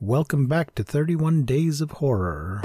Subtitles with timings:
[0.00, 2.60] welcome back to 31 Days of Horror.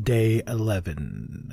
[0.00, 1.52] Day 11.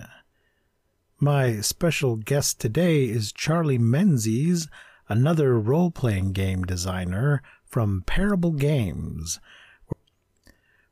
[1.20, 4.68] My special guest today is Charlie Menzies,
[5.10, 9.40] another role playing game designer from Parable Games.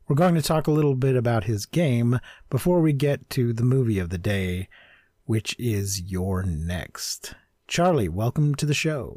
[0.08, 2.18] We're going to talk a little bit about his game
[2.48, 4.68] before we get to the movie of the day,
[5.24, 7.34] which is You're Next.
[7.70, 9.16] Charlie, welcome to the show.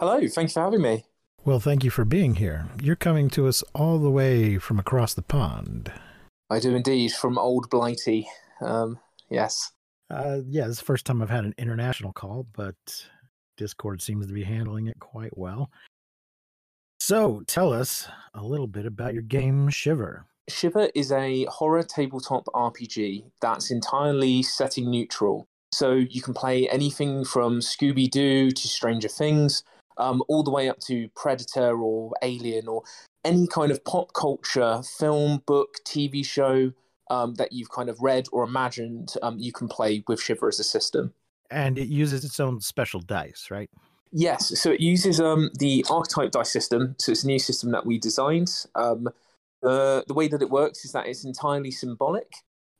[0.00, 1.04] Hello, thanks for having me.
[1.44, 2.66] Well, thank you for being here.
[2.82, 5.92] You're coming to us all the way from across the pond.
[6.50, 8.26] I do indeed, from Old Blighty.
[8.60, 8.98] Um,
[9.30, 9.70] yes.
[10.10, 12.74] Uh, yeah, it's the first time I've had an international call, but
[13.56, 15.70] Discord seems to be handling it quite well.
[16.98, 20.26] So, tell us a little bit about your game Shiver.
[20.48, 25.46] Shiver is a horror tabletop RPG that's entirely setting neutral.
[25.72, 29.64] So you can play anything from Scooby Doo to Stranger Things,
[29.96, 32.82] um, all the way up to Predator or Alien or
[33.24, 36.72] any kind of pop culture film, book, TV show
[37.10, 39.14] um, that you've kind of read or imagined.
[39.22, 41.14] Um, you can play with Shiver as a system.
[41.50, 43.68] And it uses its own special dice, right?
[44.10, 46.96] Yes, so it uses um, the archetype dice system.
[46.98, 48.66] So it's a new system that we designed.
[48.74, 49.08] Um,
[49.62, 52.32] the the way that it works is that it's entirely symbolic.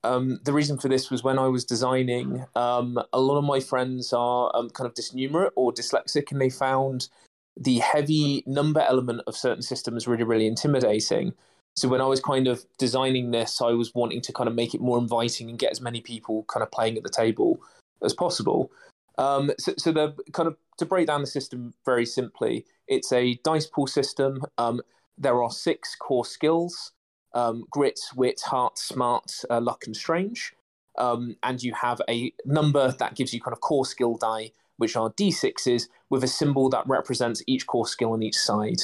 [0.04, 3.60] Um, the reason for this was when I was designing, um, a lot of my
[3.60, 7.08] friends are um, kind of dysnumerate or dyslexic, and they found
[7.56, 11.34] the heavy number element of certain systems really, really intimidating.
[11.76, 14.74] So when I was kind of designing this, I was wanting to kind of make
[14.74, 17.60] it more inviting and get as many people kind of playing at the table
[18.02, 18.70] as possible.
[19.18, 23.38] Um, so, so the kind of to break down the system very simply, it's a
[23.44, 24.42] dice pool system.
[24.58, 24.82] Um,
[25.16, 26.92] there are six core skills:
[27.34, 30.54] um, grit, wit, heart, smart, uh, luck, and strange.
[30.98, 34.96] Um, and you have a number that gives you kind of core skill die, which
[34.96, 38.82] are d6s with a symbol that represents each core skill on each side.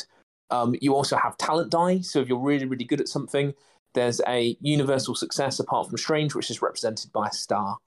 [0.51, 2.01] Um, you also have talent die.
[2.01, 3.53] So if you're really, really good at something,
[3.95, 7.79] there's a universal success apart from strange, which is represented by a star.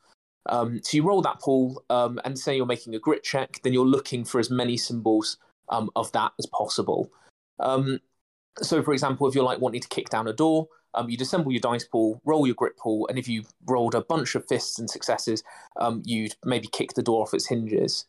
[0.48, 3.74] Um, so you roll that pool, um, and say you're making a grit check, then
[3.74, 5.38] you're looking for as many symbols
[5.70, 7.12] um, of that as possible.
[7.60, 8.00] Um,
[8.60, 11.52] so, for example, if you're like wanting to kick down a door, um, you'd assemble
[11.52, 14.78] your dice pool, roll your grit pool, and if you rolled a bunch of fists
[14.78, 15.44] and successes,
[15.78, 18.06] um, you'd maybe kick the door off its hinges.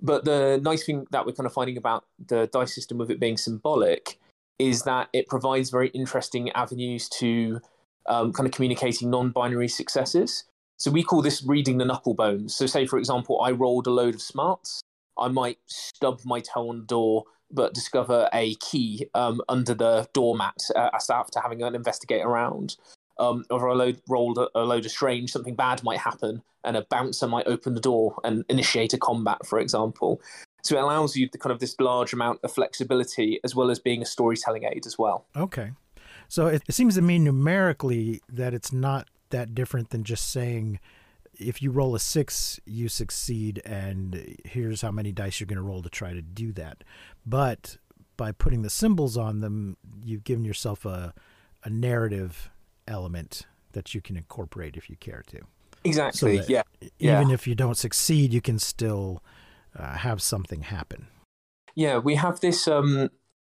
[0.00, 3.18] But the nice thing that we're kind of finding about the dice system with it
[3.18, 4.18] being symbolic
[4.58, 7.60] is that it provides very interesting avenues to
[8.06, 10.44] um, kind of communicating non-binary successes.
[10.78, 12.54] So we call this reading the knuckle bones.
[12.54, 14.82] So say, for example, I rolled a load of smarts.
[15.18, 20.08] I might stub my toe on the door, but discover a key um, under the
[20.12, 22.76] doormat uh, after having an investigate around.
[23.18, 26.76] Um, or I load, rolled a, a load of strange, something bad might happen, and
[26.76, 30.20] a bouncer might open the door and initiate a combat, for example.
[30.62, 33.78] So it allows you the kind of this large amount of flexibility as well as
[33.78, 35.24] being a storytelling aid as well.
[35.34, 35.70] Okay.
[36.28, 40.80] So it, it seems to me numerically that it's not that different than just saying
[41.38, 45.62] if you roll a six, you succeed, and here's how many dice you're going to
[45.62, 46.84] roll to try to do that.
[47.24, 47.76] But
[48.16, 51.12] by putting the symbols on them, you've given yourself a,
[51.64, 52.50] a narrative
[52.88, 55.40] element that you can incorporate if you care to.
[55.84, 56.38] Exactly.
[56.38, 56.62] that yeah.
[56.98, 57.34] Even Yeah.
[57.34, 59.22] if you don't succeed, you can still
[59.78, 61.08] uh, have something happen.
[61.74, 62.66] Yeah, we have this.
[62.66, 63.10] Um,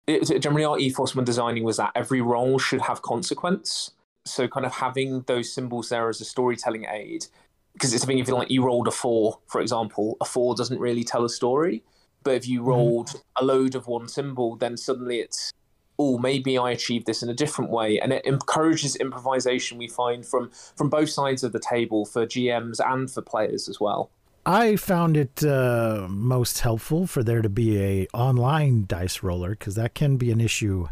[0.07, 3.93] it, generally, our ethos when designing was that every roll should have consequence.
[4.27, 7.27] So, kind of having those symbols there as a storytelling aid,
[7.73, 10.79] because it's something if you like, you rolled a four, for example, a four doesn't
[10.79, 11.83] really tell a story.
[12.23, 15.53] But if you rolled a load of one symbol, then suddenly it's,
[15.99, 19.79] oh, maybe I achieved this in a different way, and it encourages improvisation.
[19.79, 23.81] We find from from both sides of the table for GMs and for players as
[23.81, 24.11] well.
[24.45, 29.75] I found it uh, most helpful for there to be a online dice roller because
[29.75, 30.89] that can be an issue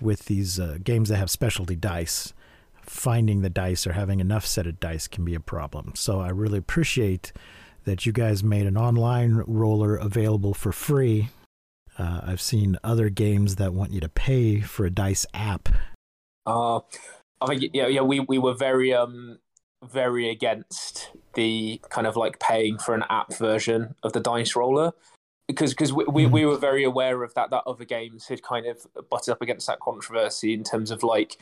[0.00, 2.34] with these uh, games that have specialty dice.
[2.84, 5.92] Finding the dice or having enough set of dice can be a problem.
[5.94, 7.32] So I really appreciate
[7.84, 11.28] that you guys made an online roller available for free.
[11.98, 15.68] Uh, I've seen other games that want you to pay for a dice app.
[16.46, 16.80] Uh,
[17.40, 19.38] I think yeah, yeah, we, we were very um
[19.82, 24.92] very against the kind of like paying for an app version of the dice roller
[25.46, 28.66] because because we, we, we were very aware of that that other games had kind
[28.66, 31.36] of butted up against that controversy in terms of like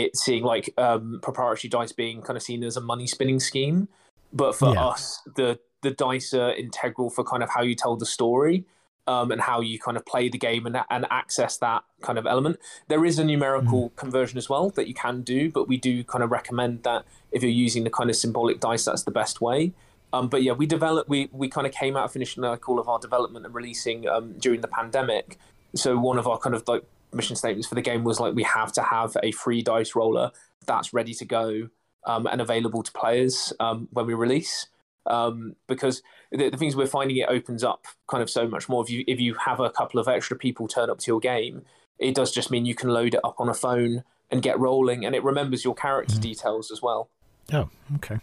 [0.00, 3.88] it seeing like um, proprietary dice being kind of seen as a money spinning scheme,
[4.32, 4.86] but for Yeah.
[4.90, 8.64] us the the dice are integral for kind of how you tell the story.
[9.08, 12.24] Um, and how you kind of play the game and, and access that kind of
[12.24, 12.60] element.
[12.86, 16.22] There is a numerical conversion as well that you can do, but we do kind
[16.22, 19.72] of recommend that if you're using the kind of symbolic dice, that's the best way.
[20.12, 21.08] Um, but yeah, we developed.
[21.10, 24.06] We we kind of came out of finishing like all of our development and releasing
[24.08, 25.36] um, during the pandemic.
[25.74, 28.42] So one of our kind of like mission statements for the game was like we
[28.42, 30.30] have to have a free dice roller
[30.66, 31.68] that's ready to go
[32.04, 34.66] um, and available to players um, when we release.
[35.04, 36.00] Um, because
[36.30, 38.84] the, the things we're finding it opens up kind of so much more.
[38.84, 41.64] If you if you have a couple of extra people turn up to your game,
[41.98, 45.04] it does just mean you can load it up on a phone and get rolling,
[45.04, 47.10] and it remembers your character details as well.
[47.52, 48.20] Oh, okay.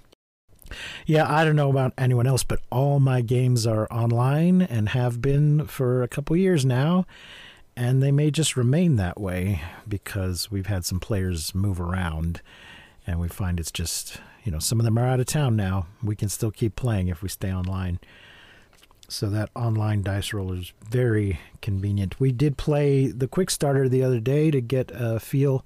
[1.05, 5.21] Yeah, I don't know about anyone else, but all my games are online and have
[5.21, 7.05] been for a couple of years now,
[7.79, 12.41] and they may just remain that way because we've had some players move around,
[13.07, 15.87] and we find it's just you know some of them are out of town now.
[16.03, 17.99] We can still keep playing if we stay online.
[19.07, 22.19] So that online dice roller is very convenient.
[22.19, 25.65] We did play the quick starter the other day to get a feel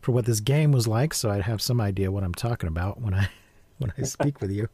[0.00, 3.02] for what this game was like, so I'd have some idea what I'm talking about
[3.02, 3.28] when I
[3.78, 4.68] when I speak with you.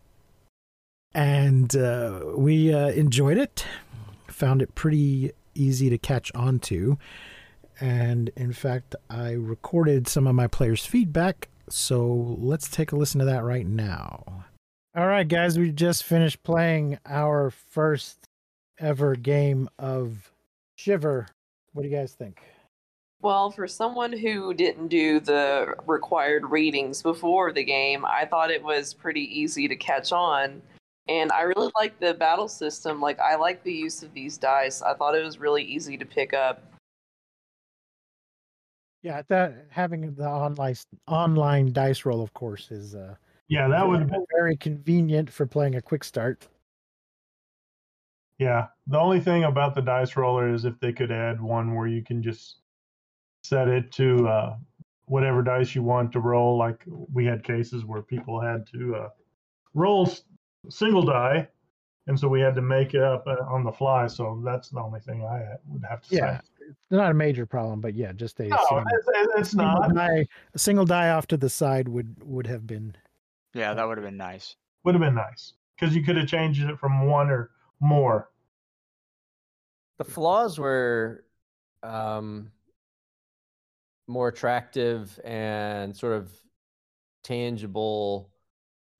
[1.13, 3.67] And uh, we uh, enjoyed it,
[4.29, 6.99] found it pretty easy to catch on to.
[7.81, 13.19] And in fact, I recorded some of my players' feedback, so let's take a listen
[13.19, 14.45] to that right now.
[14.97, 18.29] All right, guys, we just finished playing our first
[18.79, 20.31] ever game of
[20.77, 21.27] Shiver.
[21.73, 22.41] What do you guys think?
[23.21, 28.63] Well, for someone who didn't do the required readings before the game, I thought it
[28.63, 30.63] was pretty easy to catch on.
[31.09, 33.01] And I really like the battle system.
[33.01, 34.83] Like, I like the use of these dice.
[34.83, 36.63] I thought it was really easy to pick up.
[39.03, 40.75] Yeah, that having the online
[41.07, 43.15] online dice roll, of course, is uh,
[43.47, 46.49] Yeah, that would have been very convenient for playing a quick start.
[48.39, 48.67] yeah.
[48.89, 52.03] The only thing about the dice roller is if they could add one where you
[52.03, 52.59] can just
[53.45, 54.57] set it to uh,
[55.05, 56.59] whatever dice you want to roll.
[56.59, 59.09] Like we had cases where people had to uh,
[59.75, 60.23] roll s-
[60.71, 61.49] single die,
[62.07, 64.07] and so we had to make it up uh, on the fly.
[64.07, 66.47] So that's the only thing I would have to Yeah, say.
[66.61, 69.09] it's not a major problem, but yeah, just a No, single, it's,
[69.39, 69.95] it's single not.
[69.95, 72.97] die, a single die off to the side would would have been.
[73.55, 74.57] Yeah, that would have been nice.
[74.85, 78.31] Would have been nice because you could have changed it from one or more.
[79.99, 81.25] The flaws were
[81.83, 82.53] um,
[84.07, 86.31] more attractive and sort of
[87.23, 88.31] tangible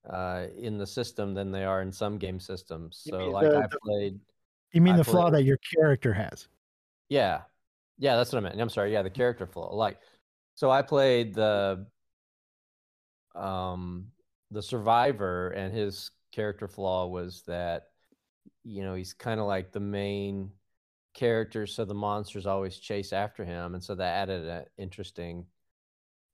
[0.09, 2.97] uh, in the system than they are in some game systems.
[3.09, 4.19] So, like the- I played,
[4.71, 6.47] You mean I the flaw that your character has?
[7.09, 7.41] yeah,
[7.97, 8.59] yeah, that's what I meant.
[8.59, 9.73] I'm sorry, yeah, the character flaw.
[9.75, 9.99] Like,
[10.55, 11.85] so I played the
[13.35, 14.07] um
[14.51, 17.89] the survivor, and his character flaw was that
[18.63, 20.51] you know he's kind of like the main
[21.13, 25.45] character, so the monsters always chase after him, and so that added an interesting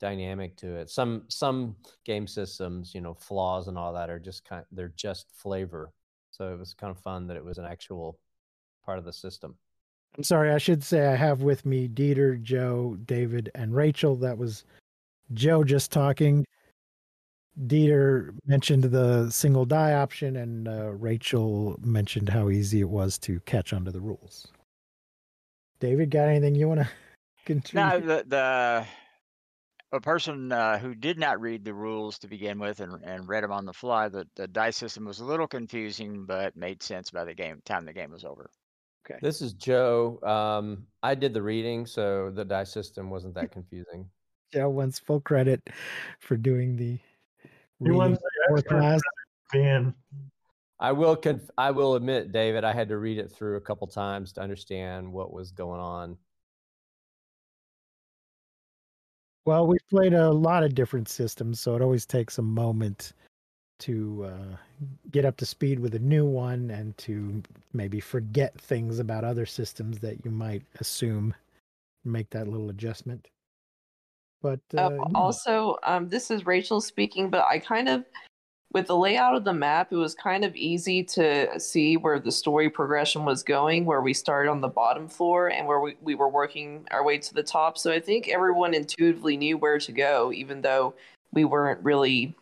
[0.03, 0.89] dynamic to it.
[0.89, 5.31] Some some game systems, you know, flaws and all that are just kind they're just
[5.33, 5.93] flavor.
[6.29, 8.19] So it was kind of fun that it was an actual
[8.85, 9.55] part of the system.
[10.17, 14.17] I'm sorry, I should say I have with me Dieter, Joe, David, and Rachel.
[14.17, 14.65] That was
[15.33, 16.45] Joe just talking.
[17.67, 23.39] Dieter mentioned the single die option, and uh, Rachel mentioned how easy it was to
[23.41, 24.47] catch onto the rules.
[25.79, 26.89] David, got anything you want to
[27.45, 27.89] contribute?
[27.89, 28.85] No, the the
[29.93, 33.43] a person uh, who did not read the rules to begin with and, and read
[33.43, 37.11] them on the fly, the, the dice system was a little confusing, but made sense
[37.11, 38.49] by the game time the game was over.
[39.05, 39.19] Okay.
[39.21, 40.19] This is Joe.
[40.23, 44.09] Um, I did the reading, so the die system wasn't that confusing.
[44.51, 45.61] Joe wants full credit
[46.19, 46.99] for doing the
[47.43, 49.01] He reading wants for the class.
[49.51, 49.93] being
[50.79, 53.87] I will conf- I will admit, David, I had to read it through a couple
[53.87, 56.17] times to understand what was going on.
[59.45, 63.13] Well, we've played a lot of different systems, so it always takes a moment
[63.79, 64.55] to uh,
[65.11, 69.45] get up to speed with a new one and to maybe forget things about other
[69.45, 71.33] systems that you might assume,
[72.05, 73.27] make that little adjustment.
[74.41, 78.05] But uh, Uh, also, um, this is Rachel speaking, but I kind of,
[78.73, 82.31] with the layout of the map, it was kind of easy to see where the
[82.31, 86.15] story progression was going, where we started on the bottom floor and where we, we
[86.15, 87.77] were working our way to the top.
[87.77, 90.95] So I think everyone intuitively knew where to go, even though
[91.31, 92.35] we weren't really,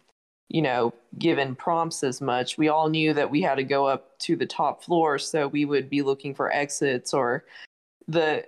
[0.47, 2.57] you know, given prompts as much.
[2.57, 5.65] We all knew that we had to go up to the top floor, so we
[5.65, 7.43] would be looking for exits or
[8.07, 8.45] the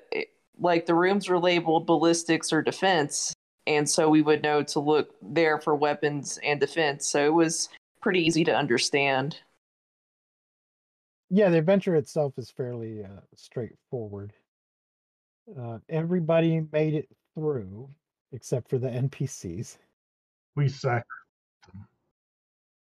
[0.59, 3.33] like the rooms were labeled ballistics or defense,
[3.67, 7.08] and so we would know to look there for weapons and defense.
[7.08, 7.70] So it was
[8.01, 9.38] pretty easy to understand.
[11.29, 14.34] Yeah, the adventure itself is fairly uh, straightforward.
[15.60, 17.89] Uh, everybody made it through
[18.32, 19.77] except for the NPCs.
[20.55, 21.05] We sack.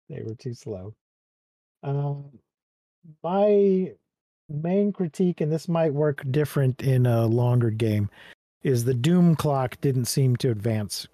[0.10, 0.94] They were too slow.
[1.84, 2.26] Um,
[3.24, 3.92] my
[4.50, 8.10] main critique, and this might work different in a longer game,
[8.66, 11.08] is the Doom clock didn't seem to advance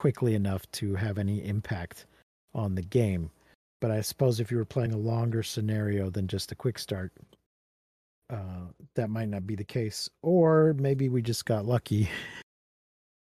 [0.00, 2.04] quickly enough to have any impact
[2.52, 3.30] on the game.
[3.80, 7.12] But I suppose if you were playing a longer scenario than just a quick start,
[8.28, 8.66] uh,
[8.96, 10.10] that might not be the case.
[10.22, 12.10] Or maybe we just got lucky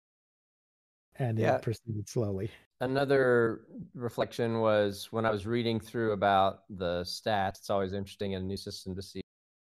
[1.17, 1.57] and Yeah.
[1.57, 2.53] it proceeded slowly.
[2.81, 3.63] Another
[3.95, 7.59] reflection was when I was reading through about the stats.
[7.59, 9.23] It's always interesting in a new system to see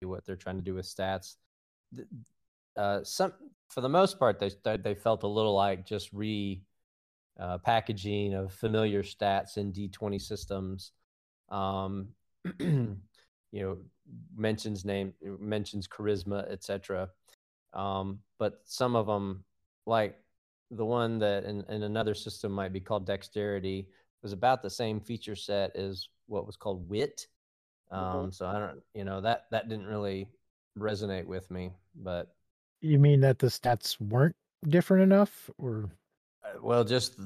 [0.03, 1.37] what they're trying to do with stats.
[2.75, 3.33] Uh, some,
[3.69, 6.61] for the most part, they they- felt a little like just re
[7.39, 10.91] uh, packaging of familiar stats in D20 systems.
[11.49, 12.09] Um,
[12.59, 12.97] you
[13.53, 13.77] know,
[14.35, 17.09] mentions name, mentions charisma, etc.
[17.73, 19.43] Um, but some of them,
[19.85, 20.19] like
[20.71, 23.87] the one that in, in another system might be called dexterity,
[24.21, 27.27] was about the same feature set as what was called wit.
[27.91, 30.27] Um, So I don't, you know, that that didn't really
[30.77, 31.71] resonate with me.
[31.95, 32.35] But
[32.81, 34.35] You mean that the stats weren't
[34.67, 35.89] different enough, or
[36.43, 37.19] uh, well, just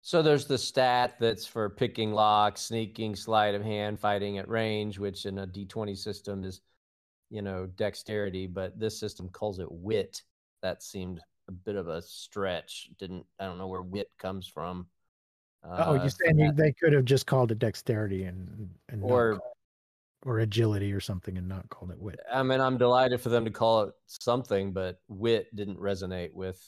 [0.00, 4.98] so there's the stat that's for picking locks, sneaking, sleight of hand, fighting at range,
[4.98, 6.60] which in a D20 system is,
[7.30, 10.22] you know, dexterity, but this system calls it wit.
[10.62, 12.90] That seemed a bit of a stretch.
[12.98, 14.86] Didn't I don't know where wit comes from.
[15.64, 16.56] oh, Uh, you're saying that.
[16.56, 19.40] they could have just called it dexterity and and or
[20.24, 22.20] or agility or something and not called it wit.
[22.32, 26.60] I mean, I'm delighted for them to call it something, but wit didn't resonate with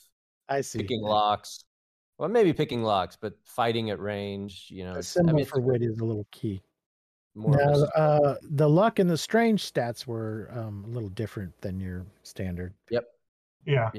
[0.49, 0.81] I see.
[0.81, 1.65] picking locks.
[2.19, 5.45] Well, maybe picking locks, but fighting at range, you know, The it's, I symbol mean,
[5.47, 6.63] for wit is a little key.
[7.35, 11.81] more Now, uh, the luck and the strange stats were um, a little different than
[11.81, 12.75] your standard.
[12.91, 13.05] Yep.
[13.67, 13.91] Yeah.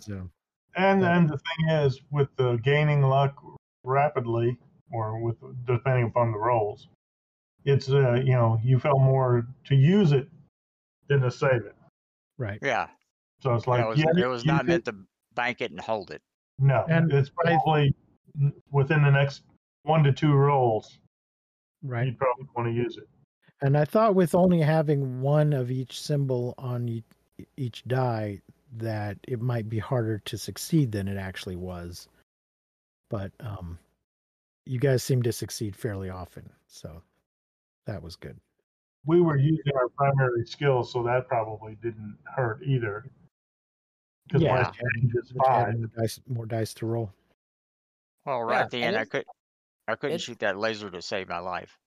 [0.00, 0.28] So
[0.76, 1.14] And Yeah.
[1.14, 3.34] then the thing is, with the gaining luck
[3.82, 4.58] rapidly,
[4.92, 6.88] or with depending upon the rolls,
[7.64, 10.28] it's uh, you know you felt more to use it
[11.08, 11.74] than to save it.
[12.38, 12.58] right.
[12.62, 12.88] Yeah.
[13.40, 14.94] So it's Yeah, like it was, yeah, it was not could- meant to
[15.34, 16.22] bank it and hold it.
[16.58, 17.94] No, And it's probably
[18.70, 19.42] within the next
[19.82, 20.98] one to two rolls,
[21.82, 22.06] Right.
[22.06, 23.08] you'd probably want to use it.
[23.60, 27.04] And I thought with only having one of each symbol on each,
[27.56, 28.40] each die,
[28.76, 32.08] that it might be harder to succeed than it actually was.
[33.10, 33.78] But um,
[34.64, 37.02] you guys seem to succeed fairly often, so
[37.86, 38.36] that was good.
[39.06, 43.04] We were using our primary skills, so that probably didn't hurt either.
[44.26, 44.54] Because Yeah.
[44.54, 45.78] my change is But five.
[45.78, 47.12] more dice, more dice to roll.
[48.24, 49.24] Well, right Yeah, at the end, I it's- could,
[49.86, 51.78] I couldn't shoot that laser to save my life.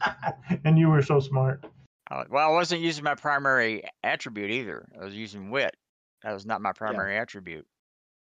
[0.64, 1.64] and you were so smart.
[2.10, 4.88] Uh, well, I wasn't using my primary attribute either.
[5.00, 5.76] I was using wit.
[6.22, 7.66] That was not my primary attribute.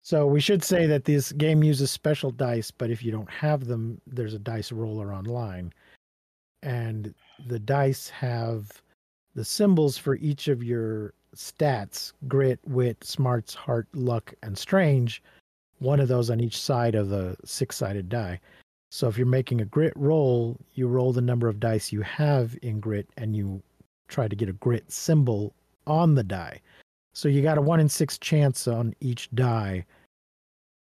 [0.03, 3.67] So we should say that this game uses special dice, but if you don't have
[3.67, 5.73] them, there's a dice roller online.
[6.63, 7.15] And
[7.47, 8.83] the dice have
[9.35, 15.23] the symbols for each of your stats grit, wit, smarts, heart, luck, and strange.
[15.79, 18.41] One of those on each side of the six sided die.
[18.91, 22.59] So if you're making a grit roll, you roll the number of dice you have
[22.63, 23.63] in grit and you
[24.09, 25.55] try to get a grit symbol
[25.87, 26.61] on the die.
[27.13, 29.87] So you got a one in six chance on each die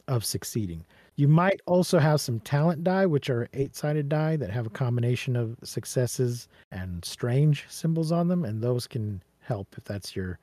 [0.07, 0.85] of succeeding.
[1.17, 4.71] You might also have some talent die, which are eight sided die that have a
[4.71, 10.39] combination of successes and strange symbols on them, and those can help if that's your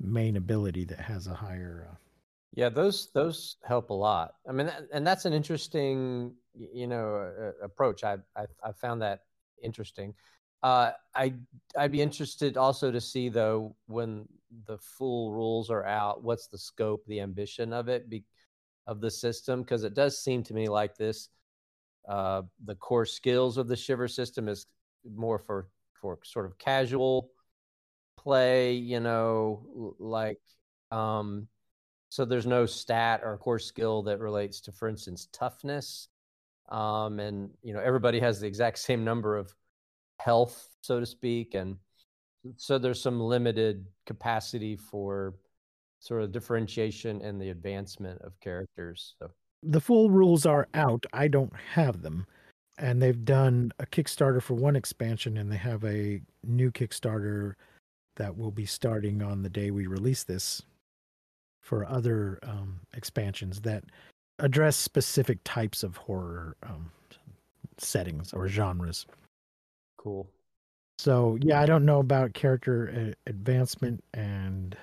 [0.00, 1.86] main ability that has a higher.
[1.90, 1.94] Uh,
[2.54, 4.34] Yeah, those those help a lot.
[4.48, 8.02] I mean, and that's an interesting, you know, approach.
[8.02, 9.20] I, I I found that
[9.62, 10.14] interesting.
[10.62, 11.34] Uh, I
[11.76, 14.26] I'd be interested also to see though when
[14.66, 18.24] the full rules are out, what's the scope, the ambition of it, be,
[18.86, 21.28] of the system, because it does seem to me like this.
[22.08, 24.66] Uh, the core skills of the Shiver system is
[25.14, 25.68] more for
[26.00, 27.30] for sort of casual
[28.16, 30.40] play, you know, like
[30.90, 31.46] um
[32.08, 36.08] so there's no stat or core skill that relates to for instance toughness
[36.68, 39.54] um and you know everybody has the exact same number of
[40.18, 41.76] health so to speak and
[42.56, 45.34] so there's some limited capacity for
[46.00, 49.30] sort of differentiation and the advancement of characters so
[49.62, 51.04] the full rules are out.
[51.12, 52.26] I don't have them.
[52.78, 57.54] and they've done a Kickstarter for one expansion, and they have a new Kickstarter
[58.16, 60.62] that will be starting on the day we release this
[61.62, 63.84] for other um, expansions that
[64.38, 66.90] address specific types of horror um,
[67.76, 69.04] settings or genres.
[69.98, 70.26] Cool.
[70.98, 74.74] So yeah, I don't know about character advancement and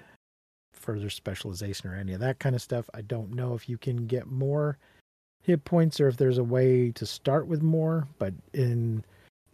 [0.77, 2.89] further specialization or any of that kind of stuff.
[2.93, 4.77] I don't know if you can get more
[5.41, 8.07] hit points or if there's a way to start with more.
[8.19, 9.03] But in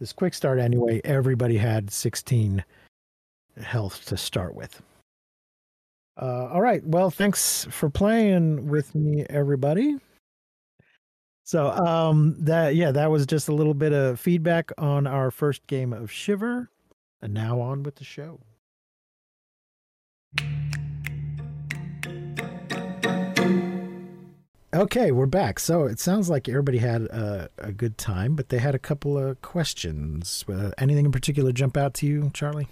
[0.00, 2.64] this quick start anyway, everybody had 16
[3.62, 4.82] health to start with.
[6.20, 6.84] Uh, all right.
[6.84, 9.96] Well, thanks for playing with me, everybody.
[11.44, 15.66] So, um, that yeah, that was just a little bit of feedback on our first
[15.66, 16.70] game of Shiver,
[17.20, 18.40] and now on with the show.
[24.74, 25.60] Okay, we're back.
[25.60, 29.16] So it sounds like everybody had a, a good time, but they had a couple
[29.16, 30.44] of questions.
[30.48, 32.66] Uh, anything in particular jump out to you, Charlie?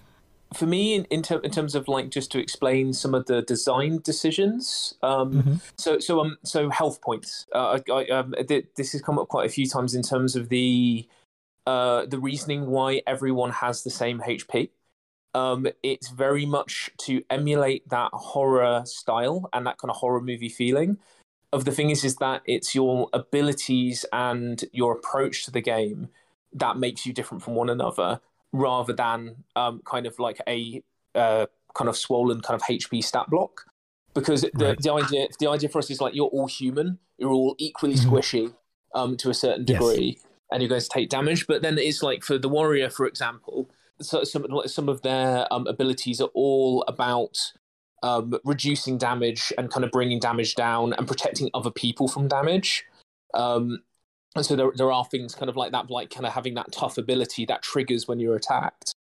[0.52, 3.42] For me, in in, ter- in terms of like just to explain some of the
[3.42, 4.94] design decisions.
[5.02, 5.60] Um, Mhm.
[5.78, 7.46] So so um so health points.
[7.54, 10.34] Uh, I, I, um, th- this has come up quite a few times in terms
[10.34, 11.08] of the
[11.68, 14.70] uh, the reasoning why everyone has the same HP.
[15.34, 20.48] Um, it's very much to emulate that horror style and that kind of horror movie
[20.48, 20.98] feeling.
[21.52, 26.08] Of the thing is, is that it's your abilities and your approach to the game
[26.54, 28.20] that makes you different from one another,
[28.52, 30.82] rather than um, kind of like a
[31.14, 33.66] uh, kind of swollen kind of HP stat block.
[34.14, 34.78] Because the, Right.
[34.80, 38.06] the idea the idea for us is like you're all human, you're all equally Mhm.
[38.06, 38.54] squishy
[38.94, 39.78] um, to a certain Yes.
[39.78, 40.18] degree,
[40.50, 41.46] and you're going to take damage.
[41.46, 45.66] But then it's like for the warrior, for example, so some some of their um,
[45.66, 47.36] abilities are all about
[48.02, 52.84] um, reducing damage and kind of bringing damage down and protecting other people from damage.
[53.34, 53.82] Um,
[54.34, 56.72] and so there, there are things kind of like that, like kind of having that
[56.72, 58.94] tough ability that triggers when you're attacked.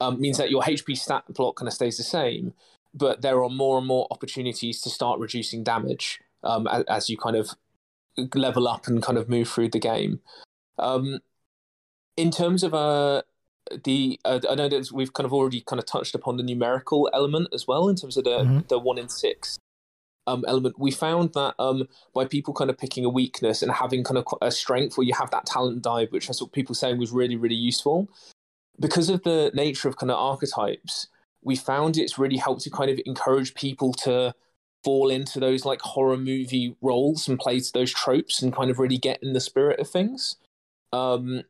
[0.00, 2.54] Um, means that your HP stat block kind of stays the same,
[2.94, 7.16] but there are more and more opportunities to start reducing damage um, as, as you
[7.16, 7.50] kind of
[8.34, 10.20] level up and kind of move through the game.
[10.78, 11.20] Um,
[12.16, 13.22] in terms of uh,
[13.84, 17.08] the, uh, I know that we've kind of already kind of touched upon the numerical
[17.12, 18.68] element as well in terms of the Mhm.
[18.68, 19.58] the one in six
[20.26, 20.78] um, element.
[20.78, 24.26] We found that um, by people kind of picking a weakness and having kind of
[24.42, 27.36] a strength where you have that talent die, which I what people saying was really
[27.36, 28.08] really useful.
[28.78, 31.08] Because of the nature of kind of archetypes,
[31.42, 34.34] we found it's really helped to kind of encourage people to
[34.84, 38.78] fall into those like horror movie roles and play to those tropes and kind of
[38.78, 40.36] really get in the spirit of things.
[40.92, 41.42] Um,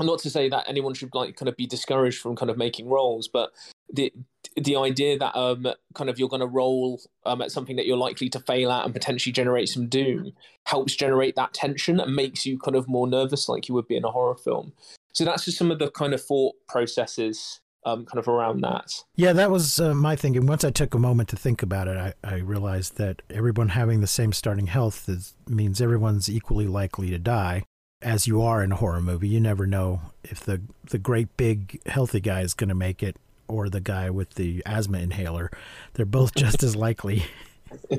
[0.00, 2.88] not to say that anyone should like kind of be discouraged from kind of making
[2.88, 3.50] roles, but
[3.92, 4.12] the
[4.56, 7.96] the idea that um kind of you're going to roll um at something that you're
[7.96, 10.32] likely to fail at and potentially generate some doom
[10.64, 13.96] helps generate that tension and makes you kind of more nervous like you would be
[13.96, 14.72] in a horror film.
[15.12, 18.90] So that's just some of the kind of thought processes um kind of around that.
[19.14, 20.46] Yeah, that was uh, my thinking.
[20.46, 24.00] Once I took a moment to think about it, I, I realized that everyone having
[24.00, 27.64] the same starting health is, means everyone's equally likely to die.
[28.04, 31.80] As you are in a horror movie, you never know if the the great big
[31.86, 33.16] healthy guy is going to make it
[33.48, 35.50] or the guy with the asthma inhaler.
[35.94, 37.24] They're both just as likely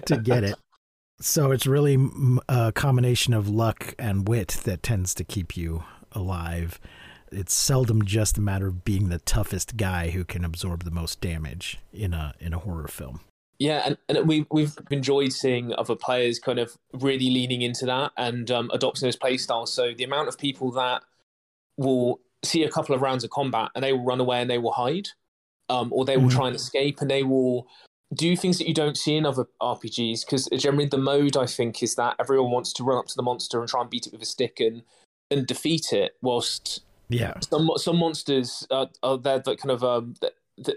[0.05, 0.55] to get it.
[1.19, 1.97] So it's really
[2.47, 6.79] a combination of luck and wit that tends to keep you alive.
[7.31, 11.19] It's seldom just a matter of being the toughest guy who can absorb the most
[11.19, 13.21] damage in a in a horror film.
[13.59, 18.11] Yeah, and, and we we've enjoyed seeing other players kind of really leaning into that
[18.17, 19.71] and um, adopting those play styles.
[19.71, 21.03] So the amount of people that
[21.77, 24.57] will see a couple of rounds of combat and they will run away and they
[24.57, 25.09] will hide,
[25.69, 26.35] um, or they will Mhm.
[26.35, 27.67] try and escape and they will
[28.13, 30.25] do things that you don't see in other RPGs.
[30.25, 33.23] Because generally the mode I think is that everyone wants to run up to the
[33.23, 34.83] monster and try and beat it with a stick and
[35.31, 40.15] and defeat it, whilst Yeah, some some monsters are, are there that kind of um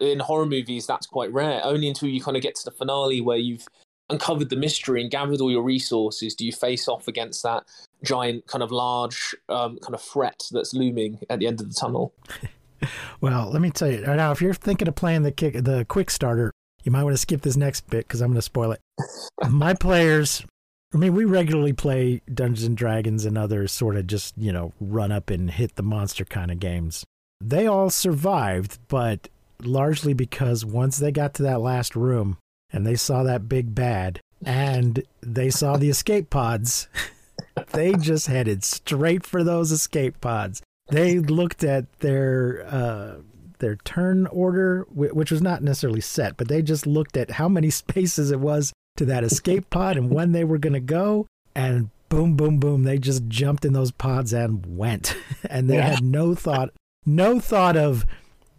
[0.00, 1.60] in horror movies that's quite rare.
[1.64, 3.66] Only until you kind of get to the finale where you've
[4.10, 7.64] uncovered the mystery and gathered all your resources do you face off against that
[8.02, 11.74] giant kind of large um, kind of threat that's looming at the end of the
[11.74, 12.14] tunnel.
[13.20, 14.30] Well, let me tell you now.
[14.30, 16.52] If you're thinking of playing the kick, the quick starter,
[16.84, 18.80] you might want to skip this next bit because I'm going to spoil it.
[19.50, 20.44] My players,
[20.94, 24.72] I mean, we regularly play Dungeons and Dragons and other sort of just you know
[24.80, 27.04] run up and hit the monster kind of games.
[27.40, 29.28] They all survived, but
[29.62, 32.38] largely because once they got to that last room
[32.70, 36.88] and they saw that big bad and they saw the escape pods,
[37.72, 43.16] they just headed straight for those escape pods they looked at their uh,
[43.58, 47.68] their turn order, which was not necessarily set, but they just looked at how many
[47.82, 51.26] spaces it was to that escape pod and when they were going to go.
[51.54, 52.84] And boom, boom, boom.
[52.84, 55.14] They just jumped in those pods and went.
[55.50, 55.90] and they Yeah.
[55.96, 56.70] had no thought,
[57.04, 58.06] no thought of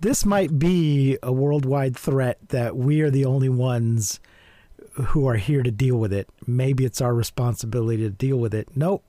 [0.02, 4.20] this might be a worldwide threat that we are the only ones
[4.94, 6.30] who are here to deal with it.
[6.48, 8.68] Maybe it's our responsibility to deal with it.
[8.76, 9.04] Nope.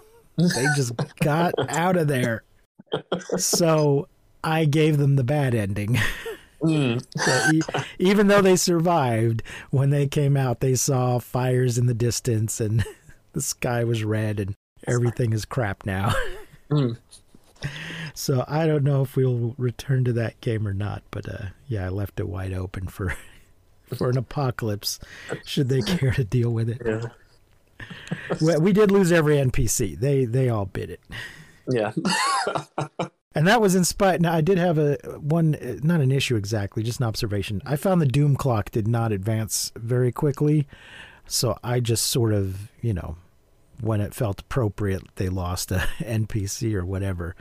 [0.36, 2.44] they just got out of there.
[3.36, 4.08] So
[4.42, 5.98] I gave them the bad ending.
[6.64, 7.04] Mm.
[7.18, 11.92] So e- even though they survived, when they came out, they saw fires in the
[11.92, 12.82] distance and
[13.34, 14.54] the sky was red and
[14.86, 16.14] everything is crap now.
[16.70, 16.96] Mm.
[18.14, 21.86] So I don't know if we'll return to that game or not, but uh, yeah,
[21.86, 23.16] I left it wide open for
[23.94, 24.98] for an apocalypse
[25.44, 26.80] should they care to deal with it.
[26.84, 27.06] Yeah.
[28.40, 29.98] We, we did lose every NPC.
[29.98, 31.00] They they all bid it.
[31.68, 31.92] Yeah.
[33.34, 34.20] And that was in spite.
[34.20, 37.60] Now I did have a one, not an issue exactly, just an observation.
[37.66, 40.68] I found the doom clock did not advance very quickly,
[41.26, 43.16] so I just sort of, you know,
[43.80, 47.34] when it felt appropriate, they lost a NPC or whatever.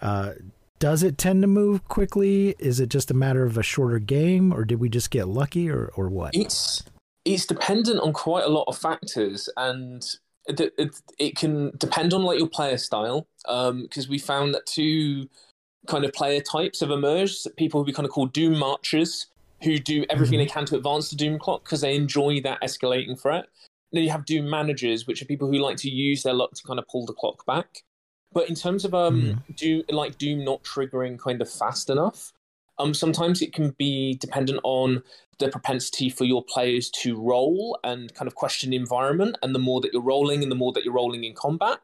[0.00, 0.32] Uh,
[0.78, 2.56] does it tend to move quickly?
[2.58, 5.70] Is it just a matter of a shorter game, or did we just get lucky,
[5.70, 6.34] or or what?
[6.34, 6.82] it's
[7.24, 10.04] it's dependent on quite a lot of factors and
[10.46, 15.28] it, it, it can depend on like your player style because we found that two
[15.86, 19.26] kind of player types have emerged people who we kind of call doom marchers
[19.62, 23.20] who do everything they can to advance the doom clock because they enjoy that escalating
[23.20, 23.46] threat
[23.92, 26.62] then you have doom managers which are people who like to use their luck to
[26.64, 27.82] kind of pull the clock back
[28.32, 32.32] but in terms of um do like doom not triggering kind of fast enough
[32.78, 35.02] um sometimes it can be dependent on
[35.42, 39.36] the propensity for your players to roll and kind of question the environment.
[39.42, 41.80] And the more that you're rolling, and the more that you're rolling in combat,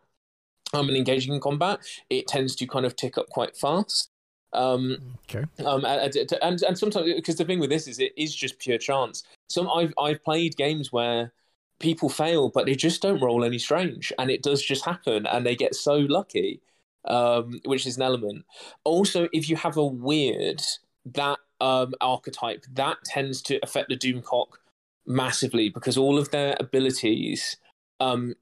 [0.73, 4.11] um, and engaging in combat, it tends to kind of tick up quite fast.
[4.53, 4.99] Um,
[5.31, 5.45] Okay.
[5.67, 8.79] um, and, and and sometimes because the thing with this is it is just pure
[8.79, 9.25] chance.
[9.49, 11.33] Some I've I've played games where
[11.81, 15.47] people fail, but they just don't roll any strange, and it does just happen, and
[15.47, 16.61] they get so lucky,
[17.07, 18.45] um, which is an element.
[18.85, 20.63] Also, if you have a weird
[21.05, 24.61] that um, archetype, that tends to affect the Doom clock
[25.07, 27.57] massively because all of their abilities
[28.01, 28.35] um,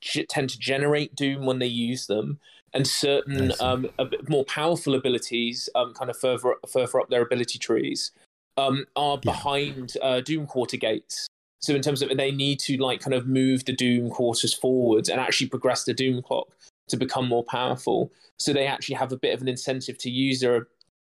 [0.00, 2.38] g- tend to generate Doom when they use them,
[2.72, 7.22] and certain um, a bit more powerful abilities, um, kind of further further up their
[7.22, 8.12] ability trees,
[8.56, 9.32] um, are Yeah.
[9.32, 11.26] behind uh, Doom Quarter gates.
[11.60, 15.08] So in terms of they need to like kind of move the Doom quarters forwards
[15.08, 16.48] and actually progress the Doom clock
[16.88, 18.12] to become more powerful.
[18.38, 20.68] So they actually have a bit of an incentive to use their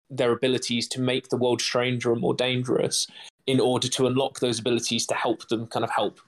[0.08, 3.08] their abilities to make the world stranger and more dangerous
[3.46, 6.20] in order to unlock those abilities to help them kind of help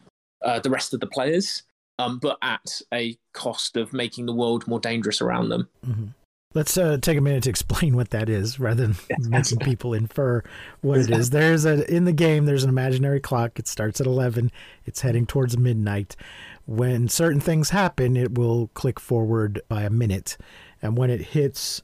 [0.45, 1.63] uh, the rest of the players,
[1.99, 5.69] um, but at a cost of making the world more dangerous around them.
[5.87, 6.13] Mhm.
[6.55, 8.97] Let's uh, take a minute to explain what that is, rather than
[9.31, 10.43] making people infer
[10.81, 11.29] what it is.
[11.31, 12.47] There's a in the game.
[12.47, 13.59] There's an imaginary clock.
[13.59, 14.51] It starts at eleven.
[14.87, 16.17] It's heading towards midnight.
[16.65, 20.39] When certain things happen, it will click forward by a minute,
[20.81, 21.83] and when it hits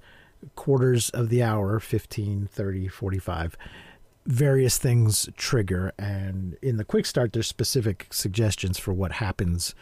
[0.57, 3.57] quarters of the hour 15 30 45
[4.27, 9.75] various things trigger and in the quick start there's specific suggestions for what happens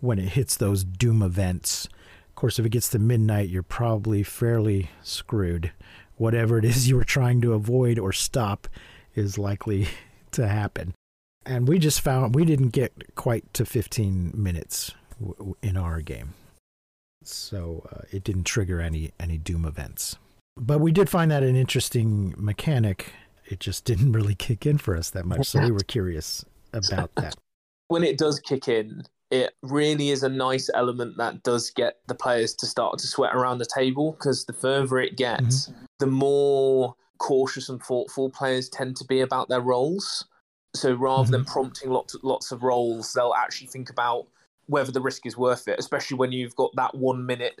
[0.00, 1.90] when it hits those doom events
[2.38, 5.72] course, if it gets to midnight, you're probably fairly screwed.
[6.16, 8.68] Whatever it is you were trying to avoid or stop
[9.14, 9.88] is likely
[10.32, 10.94] to happen.
[11.44, 16.34] And we just found we didn't get quite to 15 minutes w- in our game.
[17.24, 20.16] So uh, it didn't trigger any any doom events.
[20.56, 23.12] But we did find that an interesting mechanic.
[23.46, 25.46] It just didn't really kick in for us that much.
[25.46, 27.34] So we were curious about that.
[27.88, 32.14] when it does kick in, it really is a nice element that does get the
[32.14, 36.94] players to start to sweat around the table because the further it gets, the more
[37.18, 40.24] cautious and thoughtful players tend to be about their rolls.
[40.74, 44.26] So rather than prompting lots lots of rolls, they'll actually think about
[44.66, 47.60] whether the risk is worth it, especially when you've got that one minute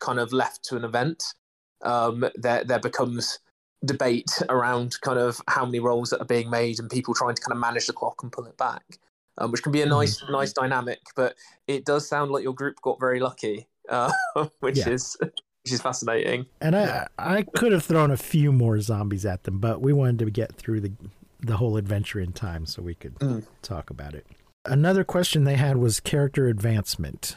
[0.00, 1.34] kind of left to an event.
[1.82, 3.40] Um, there there becomes
[3.84, 7.42] debate around kind of how many rolls that are being made and people trying to
[7.42, 8.98] kind of manage the clock and pull it back
[9.38, 11.00] um, which can be a nice nice dynamic.
[11.16, 11.34] But
[11.66, 14.12] it does sound like your group got very lucky, uh,
[14.60, 14.90] which Yeah.
[14.90, 16.46] is which is fascinating.
[16.60, 20.18] And I I could have thrown a few more zombies at them, but we wanted
[20.20, 20.92] to get through the
[21.40, 23.44] the whole adventure in time so we could Mm.
[23.62, 24.26] talk about it.
[24.64, 27.36] Another question they had was character advancement.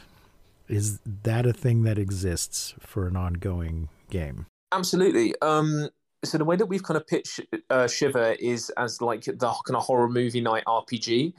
[0.66, 4.46] Is that a thing that exists for an ongoing game?
[4.72, 5.34] Absolutely.
[5.42, 5.88] Um,
[6.24, 9.76] so the way that we've kind of pitched uh, Shiver is as like the kind
[9.76, 11.32] of horror movie night RPG,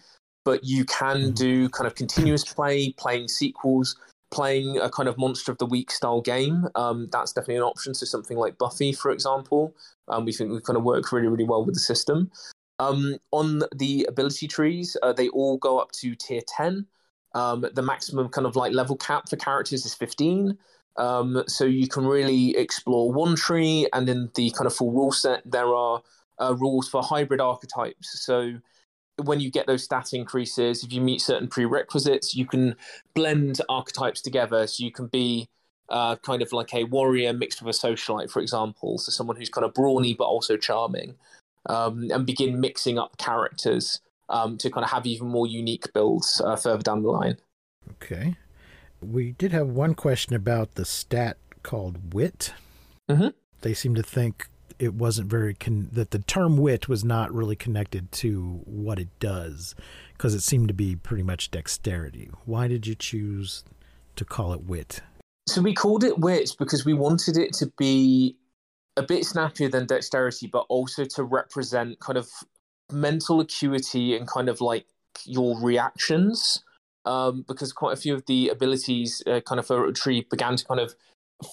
[0.50, 1.36] but you can Mhm.
[1.36, 3.96] do kind of continuous play, playing sequels,
[4.32, 6.68] playing a kind of monster of the week style game.
[6.74, 7.94] Um, that's definitely an option.
[7.94, 9.76] So something like Buffy, for example,
[10.08, 12.32] um, we think we kind of work really really well with the system.
[12.80, 16.88] Um, on the ability trees, uh, they all go up to tier ten.
[17.36, 20.58] Um, the maximum kind of like level cap for characters is 15.
[20.98, 25.12] Um, so you can really explore one tree, and in the kind of full rule
[25.12, 26.02] set, there are
[26.42, 28.20] uh, rules for hybrid archetypes.
[28.26, 28.60] So
[29.24, 32.76] when you get those stat increases, if you meet certain prerequisites, you can
[33.14, 34.68] blend archetypes together.
[34.68, 35.48] So you can be
[35.90, 38.98] uh, kind of like a warrior mixed with a socialite, for example.
[38.98, 41.16] So someone who's kind of brawny but also charming,
[41.68, 46.42] um, and begin mixing up characters um, to kind of have even more unique builds
[46.44, 47.38] uh, further down the line.
[47.92, 48.36] Okay.
[49.02, 52.54] We did have one question about the stat called wit.
[53.10, 53.34] Mhm.
[53.62, 54.48] They seem to think
[54.80, 59.10] it wasn't very con- that the term wit was not really connected to what it
[59.20, 59.76] does
[60.14, 62.30] because it seemed to be pretty much dexterity.
[62.46, 63.64] Why did you choose
[64.16, 65.02] to call it wit?
[65.48, 68.38] So we called it wit because we wanted it to be
[68.98, 72.30] a bit snappier than dexterity, but also to represent kind of
[72.92, 74.86] mental acuity and kind of like
[75.26, 76.64] your reactions.
[77.06, 80.58] Um, because quite a few of the abilities, uh, kind of for a tree, began
[80.58, 80.94] to kind of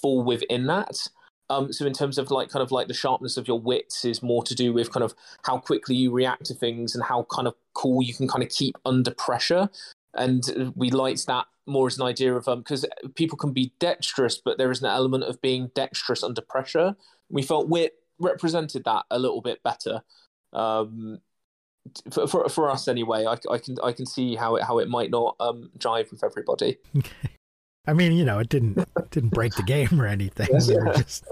[0.03, 1.09] fall within that.
[1.49, 4.23] Um, so in terms of like kind of like the sharpness of your wits is
[4.23, 7.47] more to do with kind of how quickly you react to things and how kind
[7.47, 9.69] of cool you can kind of keep under pressure.
[10.15, 14.39] And we liked that more as an idea of um because people can be dexterous,
[14.39, 16.97] but there is an element of being dexterous under pressure.
[17.29, 20.03] We felt wit represented that a little bit better.
[20.53, 21.21] Um,
[22.11, 24.89] for, for for us anyway, I, I can I can see how it how it
[24.89, 26.79] might not um jive with everybody.
[27.87, 30.49] I mean, you know, it didn't it didn't break the game or anything.
[30.69, 31.27] We were just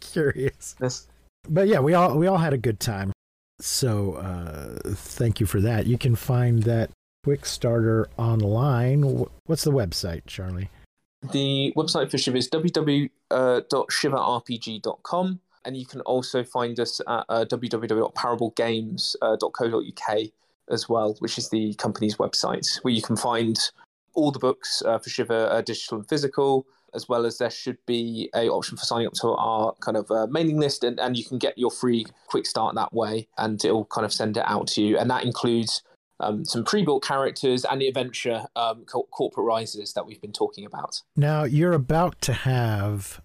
[0.00, 0.74] curious.
[0.80, 1.06] Yes.
[1.48, 3.12] But yeah, we all we all had a good time.
[3.60, 5.86] So uh, thank you for that.
[5.86, 6.90] You can find that
[7.24, 9.26] quick starter online.
[9.46, 10.70] What's the website, Charlie?
[11.32, 20.18] The website for Shiver is www.shiverrpg.com, and you can also find us at uh, www.parablegames.co.uk
[20.68, 23.56] as well, which is the company's website, where you can find
[24.16, 27.78] all the books uh, for Shiver uh, digital and physical, as well as there should
[27.86, 31.16] be a option for signing up to our kind of uh, mailing list, and, and
[31.16, 34.44] you can get your free quick start that way, and it'll kind of send it
[34.46, 35.82] out to you, and that includes
[36.20, 40.64] um, some pre-built characters and the adventure um, co- corporate rises that we've been talking
[40.64, 41.02] about.
[41.14, 43.20] Now you're about to have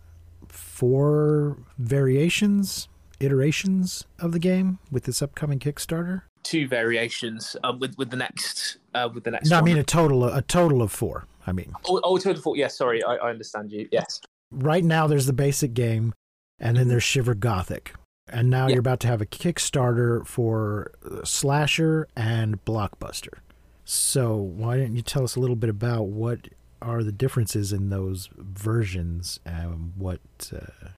[0.49, 6.23] four variations, iterations of the game with this upcoming Kickstarter.
[6.43, 9.49] Two variations um, with with the next uh, with the next.
[9.49, 11.25] No, I mean a total a total of four.
[11.47, 12.55] I mean, oh, oh, total four.
[12.57, 13.87] Yes, sorry, I, I understand you.
[13.91, 16.13] Yes, right now there's the basic game,
[16.59, 17.93] and then there's Shiver Gothic,
[18.29, 18.73] and now Yeah.
[18.73, 23.39] you're about to have a Kickstarter for uh, Slasher and Blockbuster.
[23.83, 26.49] So why don't you tell us a little bit about what
[26.81, 30.19] are the differences in those versions and what
[30.53, 30.89] uh,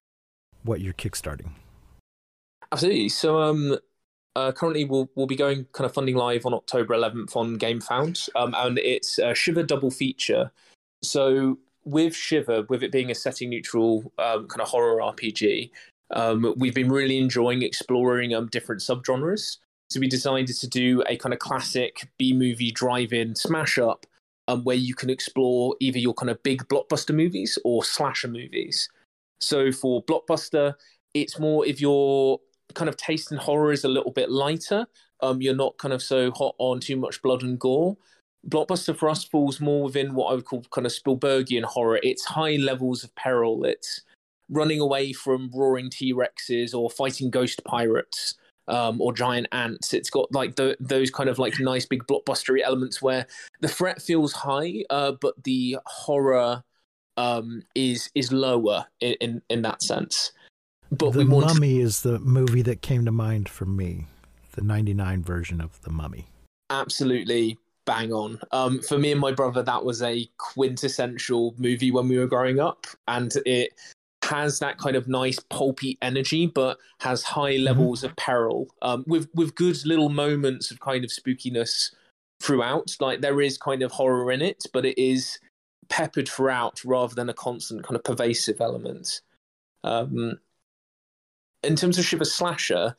[0.64, 1.52] what you're kickstarting?
[2.72, 3.10] absolutely.
[3.10, 3.78] So, um,
[4.36, 8.30] uh, currently we'll we'll be going kind of funding live on October 11th on GameFound,
[8.36, 10.52] um, and it's a Shiver double feature.
[11.04, 15.70] So with Shiver, with it being a setting neutral um, kind of horror RPG,
[16.12, 19.58] um, we've been really enjoying exploring um, different subgenres.
[19.90, 24.08] So we decided to do a kind of classic B movie drive-in smash up,
[24.48, 28.90] um, where you can explore either your kind of big blockbuster movies or slasher movies.
[29.40, 30.74] So for blockbuster,
[31.14, 32.40] it's more if your
[32.74, 34.88] kind of taste in horror is a little bit lighter.
[35.22, 37.98] Um, you're not kind of so hot on too much blood and gore.
[38.50, 42.00] Blockbuster for us falls more within what I would call kind of Spielbergian horror.
[42.04, 43.64] It's high levels of peril.
[43.64, 44.02] It's
[44.50, 48.36] running away from roaring T Rexes or fighting ghost pirates
[48.68, 49.94] um, or giant ants.
[49.94, 53.26] It's got like the, those kind of like nice big blockbustery elements where
[53.62, 56.64] the threat feels high, uh, but the horror
[57.18, 60.32] um, is is lower in, in in that sense.
[60.98, 64.08] But the we want Mummy is the movie that came to mind for me,
[64.54, 66.28] the '99 version of the Mummy.
[66.70, 68.40] absolutely bang on.
[68.52, 72.60] Um, for me and my brother, that was a quintessential movie when we were growing
[72.60, 73.74] up, and it
[74.24, 78.68] has that kind of nice pulpy energy, but has high levels of peril.
[78.82, 81.94] Um, with with good little moments of kind of spookiness
[82.42, 82.96] throughout.
[83.00, 85.40] Like there is kind of horror in it, but it is
[85.90, 89.22] peppered throughout rather than a constant kind of pervasive element.
[89.84, 90.40] Um,
[91.64, 92.96] in terms of Shiver Slasher,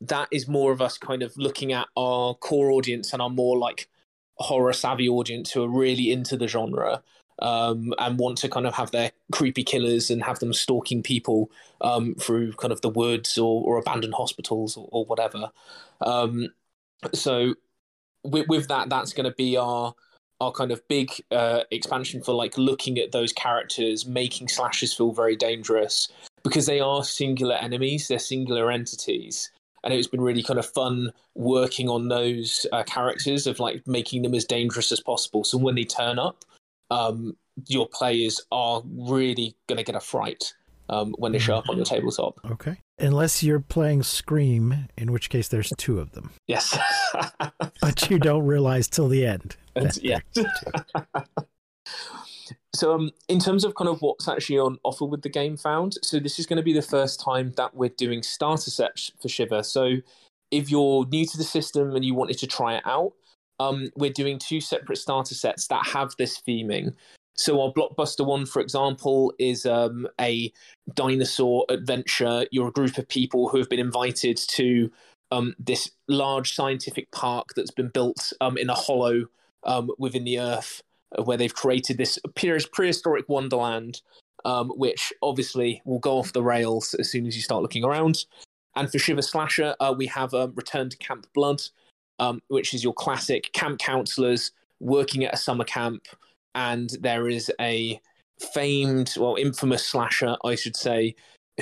[0.00, 3.56] that is more of us kind of looking at our core audience and our more
[3.56, 3.88] like
[4.36, 7.02] horror savvy audience who are really into the genre
[7.40, 11.50] um, and want to kind of have their creepy killers and have them stalking people
[11.80, 15.50] um, through kind of the woods or, or abandoned hospitals or, or whatever.
[16.00, 16.48] Um,
[17.12, 17.54] so
[18.24, 19.94] with, with that, that's going to be our
[20.40, 25.12] our kind of big uh, expansion for like looking at those characters, making slashes feel
[25.12, 26.08] very dangerous
[26.44, 29.50] because they are singular enemies, they're singular entities,
[29.84, 34.22] and it's been really kind of fun working on those uh, characters of like making
[34.22, 35.44] them as dangerous as possible.
[35.44, 36.44] So when they turn up,
[36.90, 40.54] um, your players are really going to get a fright
[40.88, 42.38] um, when they show up on your tabletop.
[42.50, 42.76] Okay.
[42.98, 46.78] Unless you're playing Scream, in which case there's two of them, Yes.
[47.80, 49.56] but you don't realize till the end.
[50.00, 50.20] Yeah.
[52.74, 56.18] So, um, in terms of kind of what's actually on offer with the Gamefound, so
[56.18, 59.62] this is going to be the first time that we're doing starter sets for Shiver.
[59.62, 59.96] So,
[60.50, 63.12] if you're new to the system and you wanted to try it out,
[63.60, 66.94] um, we're doing two separate starter sets that have this theming.
[67.34, 70.52] So, our blockbuster one, for example, is um, a
[70.94, 72.46] dinosaur adventure.
[72.50, 74.90] You're a group of people who have been invited to
[75.30, 79.26] um, this large scientific park that's been built um, in a hollow
[79.64, 80.82] um, within the earth
[81.24, 84.00] where they've created this pre- prehistoric wonderland,
[84.44, 88.24] um, which obviously will go off the rails as soon as you start looking around.
[88.74, 91.62] And for Shiver Slasher, uh, we have um, Return to Camp Blood,
[92.18, 96.06] um, which is your classic camp counselors working at a summer camp,
[96.54, 98.00] and there is a
[98.54, 101.14] famed, well, infamous slasher, I should say,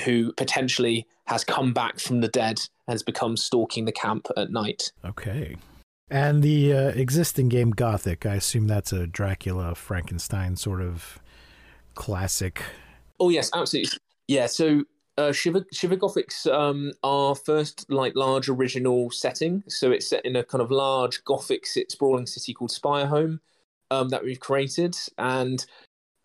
[0.05, 4.51] who potentially has come back from the dead and has become stalking the camp at
[4.51, 4.91] night.
[5.05, 5.55] Okay.
[6.11, 11.19] And the uh, existing game Gothic, I assume that's a Dracula, Frankenstein sort of
[11.95, 12.61] classic.
[13.21, 13.97] Oh yes, absolutely.
[14.27, 14.47] Yeah.
[14.47, 14.83] So
[15.17, 19.63] uh, Shiver Shiver Gothic's um, our first like large original setting.
[19.69, 23.39] So it's set in a kind of large Gothic sprawling city called Spirehome
[23.89, 25.65] um, that we've created, and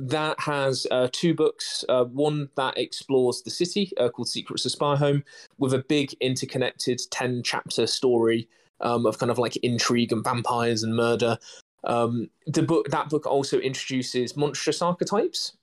[0.00, 1.84] that has uh, two books.
[1.88, 5.22] Uh, one that explores the city uh, called Secrets of Spirehome,
[5.58, 8.48] with a big interconnected ten chapter story
[8.80, 11.38] um, of kind of like intrigue and vampires and murder.
[11.84, 15.56] Um, the book that book also introduces monstrous archetypes.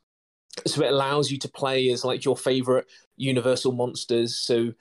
[0.65, 4.35] So it allows you to play as like your favorite universal monsters.
[4.35, 4.73] So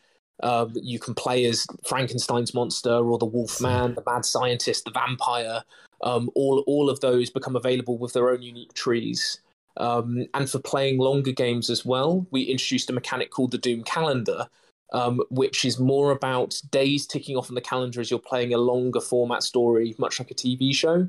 [0.42, 5.62] um, you can play as frankenstein's monster or the wolfman the mad scientist the vampire.
[6.02, 9.40] Um, all all of those become available with their own unique trees.
[9.78, 13.82] Um, and for playing longer games as well we introduced a mechanic called the doom
[13.84, 14.48] calendar
[14.92, 18.58] um, which is more about days ticking off on the calendar as you're playing a
[18.58, 21.08] longer format story much like a tv show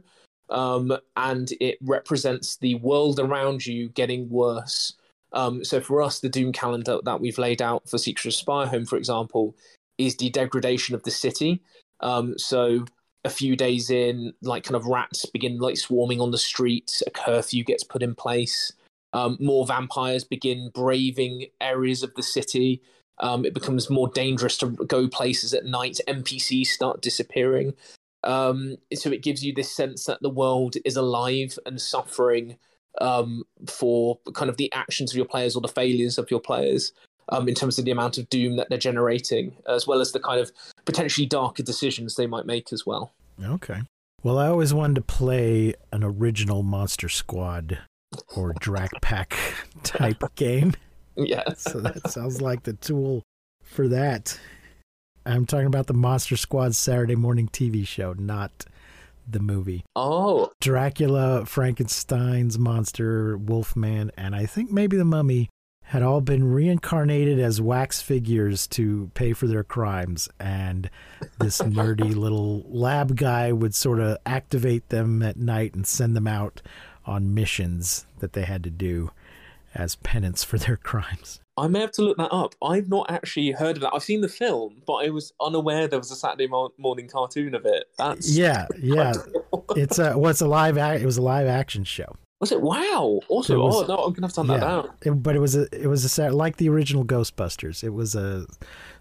[0.50, 4.94] um, and it represents the world around you getting worse.
[5.32, 8.88] Um, so for us, the Doom calendar that we've laid out for Secret of Spirehome,
[8.88, 9.56] for example,
[9.98, 11.62] is the degradation of the city.
[12.02, 12.86] Um, so
[13.26, 17.02] a few days in, like kind of rats begin like swarming on the streets.
[17.08, 18.72] A curfew gets put in place.
[19.14, 22.82] Um, more vampires begin braving areas of the city.
[23.20, 26.00] Um, it becomes more dangerous to go places at night.
[26.08, 27.74] NPCs start disappearing.
[28.24, 32.58] Um, so it gives you this sense that the world is alive and suffering
[33.02, 36.94] um, for kind of the actions of your players or the failures of your players
[37.30, 40.20] um, in terms of the amount of doom that they're generating, as well as the
[40.20, 40.52] kind of
[40.86, 43.14] potentially darker decisions they might make as well.
[43.44, 43.82] Okay.
[44.24, 47.80] Well, I always wanted to play an original Monster Squad
[48.36, 49.38] or Drak Pack
[49.84, 50.74] type game.
[51.16, 51.62] Yes.
[51.62, 53.24] So that sounds like the tool
[53.62, 54.40] for that.
[55.26, 58.66] I'm talking about the Monster Squad Saturday morning TV show, not
[59.30, 59.84] the movie.
[59.96, 65.50] Oh, Dracula, Frankenstein's monster, Wolfman, and I think maybe the mummy
[65.88, 70.30] had all been reincarnated as wax figures to pay for their crimes.
[70.40, 70.90] And
[71.40, 76.28] this nerdy little lab guy would sort of activate them at night and send them
[76.28, 76.62] out
[77.06, 79.12] on missions that they had to do
[79.76, 81.40] as penance for their crimes.
[81.56, 82.56] I may have to look that up.
[82.64, 83.92] I've not actually heard of that.
[83.94, 87.54] I've seen the film, but I was unaware there was a Saturday mo- morning cartoon
[87.54, 87.86] of it.
[87.98, 89.14] That's Yeah, yeah.
[89.76, 90.78] It's a what's a live.
[90.78, 92.16] It was a live action show.
[92.40, 92.60] was it?
[92.60, 93.60] Wow, awesome!
[93.60, 94.90] Was- oh no, I'm gonna have to hunt that down.
[95.04, 97.84] It, but it was a it was a like the original Ghostbusters.
[97.84, 98.48] It was a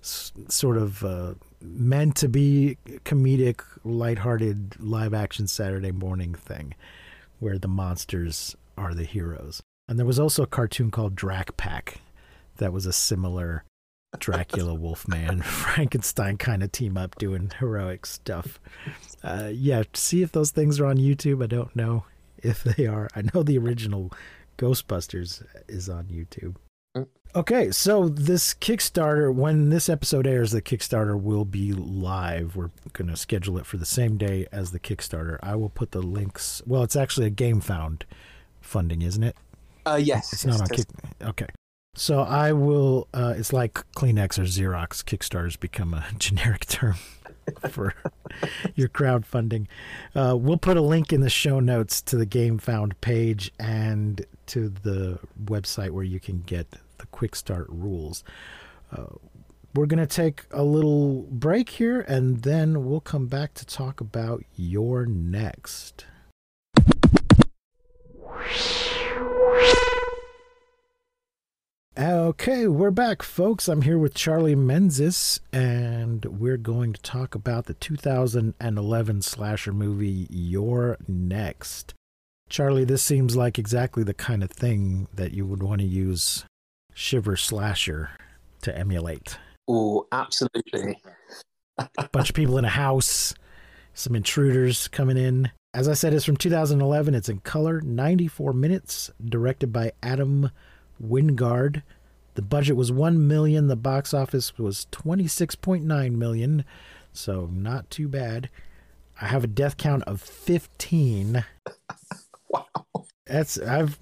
[0.02, 6.74] s- sort of uh, meant to be comedic, lighthearted live action Saturday morning thing,
[7.40, 9.62] where the monsters are the heroes.
[9.88, 12.00] And there was also a cartoon called Drak Pack,
[12.56, 13.64] that was a similar
[14.18, 18.60] Dracula, Wolfman, Frankenstein kind of team up doing heroic stuff.
[19.22, 21.42] Uh, yeah, see if those things are on YouTube.
[21.42, 22.04] I don't know
[22.38, 23.08] if they are.
[23.16, 24.12] I know the original
[24.58, 26.56] Ghostbusters is on YouTube.
[26.96, 27.08] Mm.
[27.34, 32.54] Okay, so this Kickstarter, when this episode airs, the Kickstarter will be live.
[32.54, 35.38] We're going to schedule it for the same day as the Kickstarter.
[35.42, 36.60] I will put the links.
[36.66, 38.02] Well, it's actually a Gamefound
[38.60, 39.36] funding, isn't it?
[39.84, 41.28] Uh, yes, It's not on yes, Kick.
[41.28, 41.46] Okay.
[41.94, 43.08] So I will.
[43.12, 45.04] Uh, it's like Kleenex or Xerox.
[45.04, 46.96] Kickstarter's become a generic term
[47.70, 47.94] for
[48.74, 49.66] your crowdfunding.
[50.14, 54.68] Uh, we'll put a link in the show notes to the Gamefound page and to
[54.68, 58.24] the website where you can get the Quick Start rules.
[58.90, 59.04] Uh,
[59.74, 64.00] we're going to take a little break here and then we'll come back to talk
[64.00, 66.04] about You're Next.
[72.32, 73.68] Okay, we're back, folks.
[73.68, 80.26] I'm here with Charlie Menzies, and we're going to talk about the 2011 slasher movie
[80.30, 81.92] You're Next.
[82.48, 86.44] Charlie, this seems like exactly the kind of thing that you would want to use
[86.94, 88.10] Shiver Slasher
[88.62, 89.38] to emulate.
[89.68, 90.98] Oh, absolutely.
[91.78, 93.34] a bunch of people in a house,
[93.92, 95.50] some intruders coming in.
[95.74, 97.14] As I said, it's from 2011.
[97.14, 100.50] It's in color, 94 minutes, directed by Adam
[101.02, 101.82] Wingard.
[102.34, 106.64] The budget was 1 million, the box office was 26.9 million,
[107.12, 108.50] so not too bad.
[109.20, 111.44] I have a death count of 15.
[112.48, 112.66] wow.
[113.26, 113.98] That's I've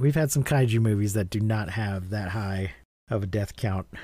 [0.00, 2.72] we've had some kaiju movies that do not have that high
[3.10, 3.86] of a death count.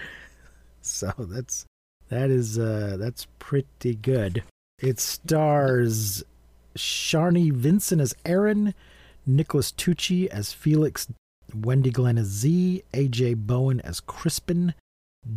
[0.84, 1.64] So that's
[2.08, 4.42] that is uh that's pretty good.
[4.80, 6.24] It stars
[6.76, 8.74] Sharni Vinson as Erin,
[9.26, 11.08] Nicholas Tucci as Felix,
[11.54, 14.74] Wendy Glenn as Zee, AJ Bowen as Crispin,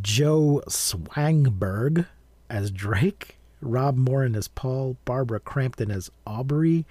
[0.01, 2.05] Joe Swanberg
[2.49, 6.85] as Drake, Rob Moran as Paul, Barbara Crampton as Aubrey,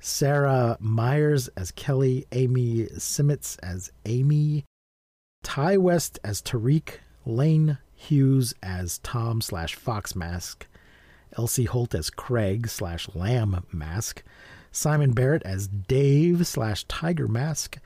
[0.00, 4.64] Sarah Myers as Kelly, Amy Seimetz as Amy,
[5.42, 10.66] Ti West as Tariq, Lane Hughes as Tom slash Fox Mask,
[11.38, 11.64] L.C.
[11.64, 14.22] Holt as Craig slash Lamb Mask,
[14.70, 17.78] Simon Barrett as Dave slash Tiger Mask,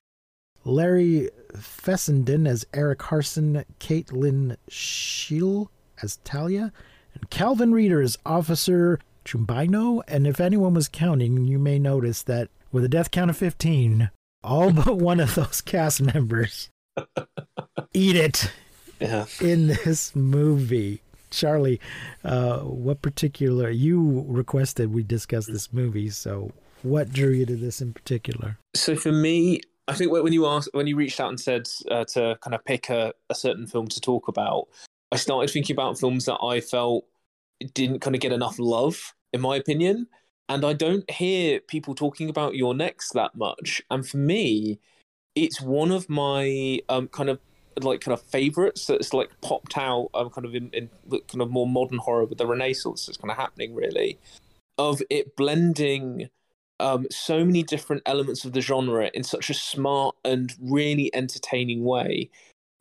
[0.65, 5.71] Larry Fessenden as Eric Harson, Caitlin Scheel
[6.03, 6.73] as Talia,
[7.15, 10.03] and Calvin Reeder as Officer Chumbino.
[10.09, 14.11] And if anyone was counting, you may notice that with a death count of 15,
[14.43, 16.69] all but one of those cast members
[17.95, 18.51] eat it
[19.01, 19.27] Yeah.
[19.41, 21.01] in this movie.
[21.37, 21.81] Charlie,
[22.25, 26.09] uh, what particular you requested we discuss this movie?
[26.09, 28.59] So, what drew you to this in particular?
[28.75, 32.05] So for me, I think when you asked, when you reached out and said uh,
[32.13, 34.69] to kind of pick a, a certain film to talk about,
[35.13, 37.05] I started thinking about films that I felt
[37.75, 40.09] didn't kind of get enough love, in my opinion.
[40.49, 43.83] And I don't hear people talking about You're Next that much.
[43.91, 44.79] And for me,
[45.35, 47.41] it's one of my um, kind of
[47.83, 51.51] like kind of favorites that's like popped out um, kind of in, in kind of
[51.51, 54.19] more modern horror with the renaissance that's kind of happening really
[54.79, 56.29] of it blending
[56.79, 61.85] um, so many different elements of the genre in such a smart and really entertaining
[61.85, 62.31] way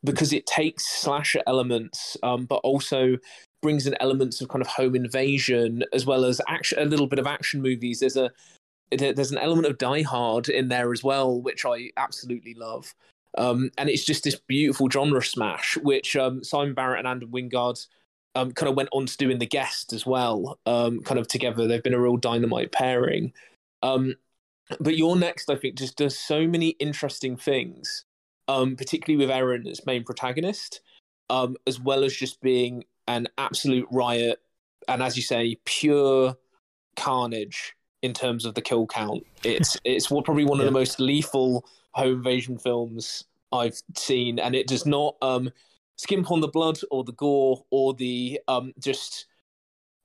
[0.03, 3.17] because it takes slasher elements um, but also
[3.61, 7.19] brings in elements of kind of home invasion as well as action a little bit
[7.19, 8.29] of action movies there's a
[8.91, 12.93] there's an element of Die Hard in there as well, which I absolutely love.
[13.37, 17.85] Um, and it's just this beautiful genre smash, which um, Simon Barrett and Andrew Wingard
[18.35, 20.59] um, kind of went on to do in The Guest as well.
[20.65, 23.33] Um, kind of together, they've been a real dynamite pairing.
[23.83, 24.15] Um,
[24.79, 28.05] but You're Next, I think, just does so many interesting things,
[28.47, 30.81] um, particularly with Erin as main protagonist,
[31.29, 34.39] um, as well as just being an absolute riot.
[34.87, 36.35] And as you say, pure
[36.95, 39.25] carnage in terms of the kill count.
[39.43, 41.65] It's it's probably one of the most lethal
[41.95, 45.49] home invasion films I've seen, and it does not um,
[45.95, 49.27] skimp on the blood or the gore or the um, just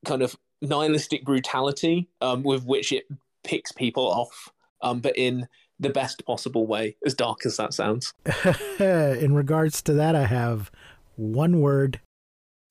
[0.05, 3.05] kind of nihilistic brutality um, with which it
[3.43, 4.51] picks people off,
[4.82, 5.49] um, but in
[5.80, 8.12] the best possible way, as dark as that sounds.
[8.78, 10.70] in regards to that, I have
[11.16, 12.01] one word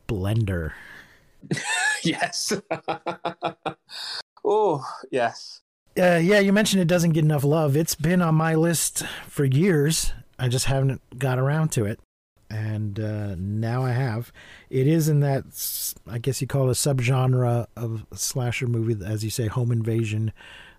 [0.08, 0.72] blender.
[2.04, 2.54] yes.
[4.46, 5.62] oh, yes.
[6.00, 7.76] Uh, yeah, you mentioned it doesn't get enough love.
[7.76, 10.14] It's been on my list for years.
[10.38, 12.00] I just haven't got around to it.
[12.50, 14.32] And uh, now I have.
[14.70, 15.44] It is in that,
[16.08, 20.32] I guess you call it a subgenre of slasher movie, as you say, home invasion,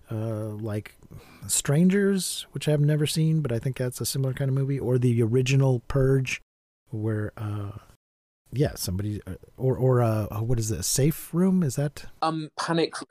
[0.09, 0.95] uh, like
[1.47, 4.97] Strangers, which I've never seen, but I think that's a similar kind of movie, or
[4.97, 6.41] the original Purge,
[6.89, 7.71] where, uh,
[8.51, 11.63] yeah, somebody, uh, or, or uh, what is it, a safe room?
[11.63, 12.05] Is that?
[12.21, 12.95] Um, Panic.
[12.99, 13.07] Room,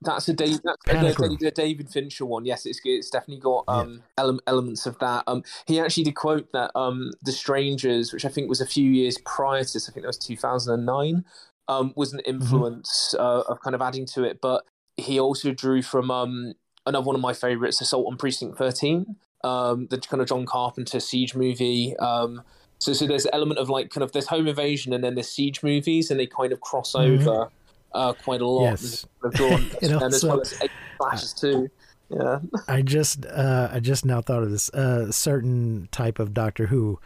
[0.00, 0.60] That's a Dave.
[0.64, 2.44] That's Panic a, a David Fincher one.
[2.44, 3.74] Yes, it's it's definitely got Yeah.
[3.74, 5.24] um ele- elements of that.
[5.26, 8.90] Um, he actually did quote that um The Strangers, which I think was a few
[8.90, 9.88] years prior to this.
[9.88, 11.24] I think that was two thousand and nine.
[11.68, 12.30] Um, was an Mm-hmm.
[12.42, 14.64] influence uh, of kind of adding to it, but
[14.96, 16.54] he also drew from um
[16.86, 19.16] another one of my favorites, Assault on Precinct Thirteen.
[19.44, 21.96] Um, the kind of John Carpenter siege movie.
[21.98, 22.42] Um,
[22.78, 25.28] so so there's an element of like kind of there's home invasion and then there's
[25.28, 27.16] siege movies, and they kind of cross Mhm.
[27.26, 27.50] over
[27.94, 28.70] uh, quite a lot.
[28.70, 29.06] Yes.
[29.20, 31.70] Kind of drawn, It and as well as eight flashes too.
[32.08, 32.40] Yeah.
[32.68, 36.98] I just uh, I just now thought of this uh, certain type of Doctor Who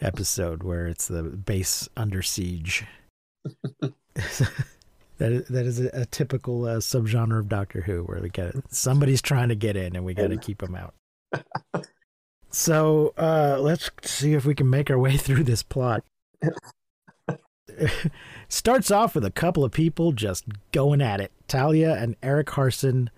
[0.00, 2.84] episode where it's the base under siege.
[3.80, 3.92] that
[5.20, 9.22] is, that is a, a typical uh, subgenre of Doctor Who where we get somebody's
[9.22, 10.94] trying to get in and we got to keep them out.
[12.50, 16.04] so uh, let's see if we can make our way through this plot.
[18.48, 21.32] Starts off with a couple of people just going at it.
[21.48, 23.10] Talia and Eric Harson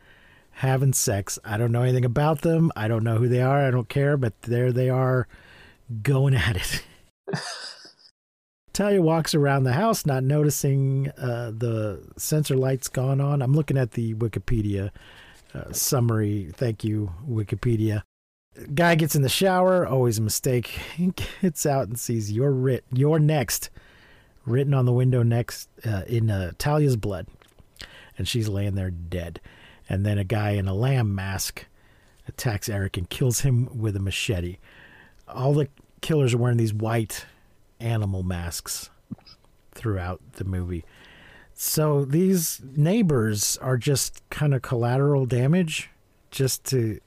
[0.53, 1.38] having sex.
[1.44, 2.70] I don't know anything about them.
[2.76, 3.66] I don't know who they are.
[3.66, 5.26] I don't care, but there they are
[6.03, 6.84] going at it.
[8.72, 13.42] Talia walks around the house, not noticing uh, the sensor lights gone on.
[13.42, 14.90] I'm looking at the Wikipedia
[15.55, 16.50] uh, summary.
[16.55, 18.03] Thank you, Wikipedia.
[18.74, 20.66] Guy gets in the shower, always a mistake.
[20.96, 23.70] He gets out and sees you're writ, you're next,
[24.45, 27.26] written on the window next uh, in uh, Talia's blood,
[28.18, 29.40] and she's laying there dead.
[29.88, 31.66] And then a guy in a lamb mask
[32.28, 34.59] attacks Eric and kills him with a machete.
[35.28, 35.68] All the
[36.01, 37.26] killers are wearing these white
[37.80, 38.90] animal masks
[39.72, 40.84] throughout the movie.
[41.55, 45.90] So these neighbors are just kind of collateral damage
[46.30, 47.01] just to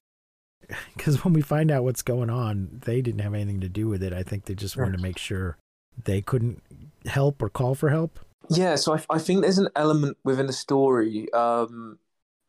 [0.96, 4.04] because when we find out what's going on, they didn't have anything to do with
[4.04, 4.14] it.
[4.14, 5.58] I think they just wanted to make sure
[6.04, 6.62] they couldn't
[7.08, 8.20] help or call for help.
[8.50, 11.32] Yeah, so I, I think there's an element within the story.
[11.34, 11.98] Um,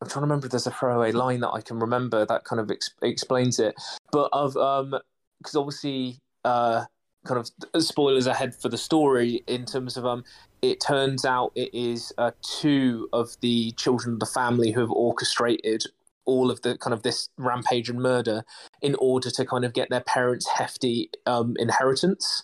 [0.01, 2.61] I'm trying to remember if there's a throwaway line that I can remember that kind
[2.61, 3.75] of ex- explains it.
[4.13, 4.95] But of um,
[5.39, 6.85] because obviously, uh,
[7.27, 7.45] kind
[7.75, 10.25] of spoilers ahead for the story in terms of um,
[10.63, 14.91] it turns out it is uh, two of the children of the family who have
[14.91, 15.83] orchestrated
[16.25, 18.45] all of the kind of this rampage and murder
[18.83, 22.43] in order to kind of get their parents' hefty um, inheritance.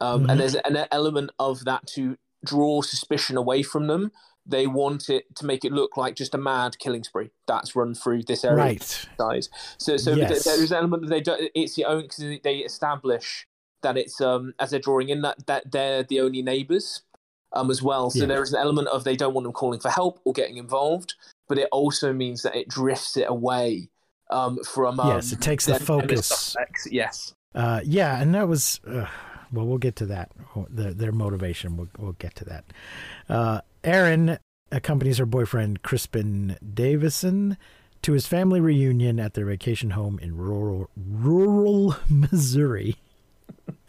[0.00, 0.30] Um, Mhm.
[0.30, 4.12] And there's an element of that to draw suspicion away from them.
[4.46, 7.94] They want it to make it look like just a mad killing spree that's run
[7.94, 8.56] through this area.
[8.64, 9.06] Right.
[9.18, 9.50] Guys.
[9.78, 10.44] So, so Yes.
[10.44, 11.50] there is an element that they don't.
[11.54, 13.46] It's the only because they establish
[13.82, 17.02] that it's um as they're drawing in that that they're the only neighbors
[17.52, 18.10] um as well.
[18.10, 18.26] So Yeah.
[18.26, 21.14] there is an element of they don't want them calling for help or getting involved,
[21.48, 23.90] but it also means that it drifts it away
[24.30, 26.56] um from um, Yes, it takes the focus.
[26.90, 27.34] Yes.
[27.54, 29.06] Uh, yeah, and that was uh,
[29.52, 29.66] well.
[29.66, 30.30] We'll get to that.
[30.68, 31.76] The, their motivation.
[31.76, 32.64] We'll, we'll get to that.
[33.28, 34.38] Uh, Erin
[34.70, 37.56] accompanies her boyfriend Crispin Davison
[38.02, 42.96] to his family reunion at their vacation home in rural rural Missouri.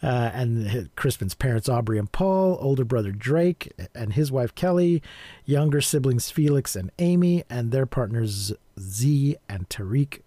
[0.02, 5.02] Uh, and Crispin's parents, Aubrey and Paul, older brother Drake, and his wife Kelly,
[5.44, 10.20] younger siblings Felix and Amy, and their partners Zee and Tariq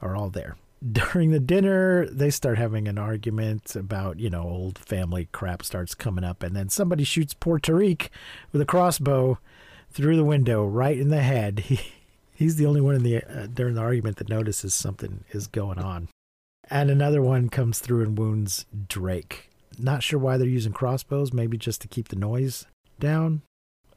[0.00, 0.56] are all there.
[0.86, 5.94] During the dinner, they start having an argument about, you know, old family crap starts
[5.94, 8.08] coming up, and then somebody shoots poor Tariq
[8.52, 9.38] with a crossbow
[9.90, 11.64] through the window right in the head.
[12.38, 15.48] He, he's the only one in the uh, during the argument that notices something is
[15.48, 16.08] going on.
[16.70, 19.50] And another one comes through and wounds Drake.
[19.76, 22.66] Not sure why they're using crossbows, maybe just to keep the noise
[23.00, 23.42] down.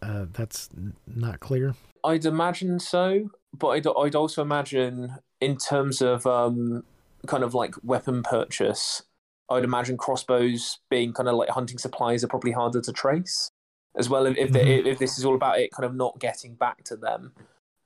[0.01, 0.69] Uh, that's
[1.05, 1.75] not clear.
[2.03, 6.83] I'd imagine so, but I'd, I'd also imagine in terms of um,
[7.27, 9.01] kind of like weapon purchase,
[9.49, 13.49] I'd imagine crossbows being kind of like hunting supplies are probably harder to trace
[13.97, 14.25] as well.
[14.25, 14.85] If if, Mhm.
[14.85, 17.33] if this is all about it kind of not getting back to them,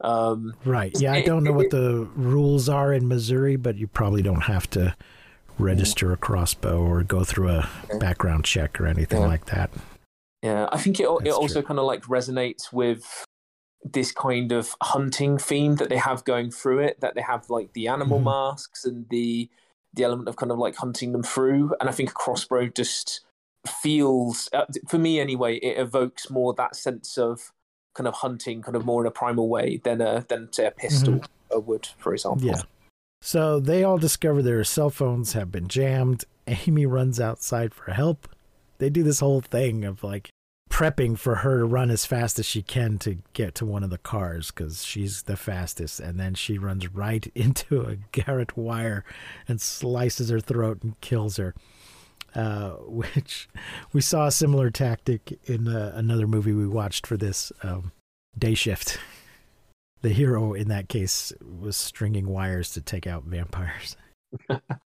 [0.02, 0.92] um, Right.
[1.00, 4.70] Yeah, I don't know what the rules are in Missouri, but you probably don't have
[4.72, 4.96] to
[5.58, 9.28] register a crossbow or go through a background check or anything Yeah.
[9.28, 9.72] like that.
[10.44, 13.26] Yeah, I think it it also kind of like resonates with
[13.94, 17.00] this kind of hunting theme that they have going through it.
[17.02, 18.26] That they have like the animal Mhm.
[18.26, 19.50] masks and the
[19.94, 21.74] the element of kind of like hunting them through.
[21.80, 23.22] And I think a crossbow just
[23.82, 27.54] feels, uh, for me anyway, it evokes more that sense of
[27.94, 30.72] kind of hunting, kind of more in a primal way than a than say a
[30.72, 31.22] pistol
[31.56, 32.46] uh, would, for example.
[32.46, 32.62] Yeah.
[33.22, 36.26] So they all discover their cell phones have been jammed.
[36.48, 38.28] Amy runs outside for help.
[38.78, 40.30] They do this whole thing of like
[40.76, 43.90] prepping for her to run as fast as she can to get to one of
[43.90, 46.02] the cars because she's the fastest.
[46.02, 49.06] And then she runs right into a garrote wire
[49.48, 51.56] and slices her throat and kills her.
[52.36, 53.48] Uh, which
[53.94, 57.94] we saw a similar tactic in uh, another movie we watched for this um,
[58.38, 59.00] day shift.
[60.02, 63.98] The hero in that case was stringing wires to take out vampires.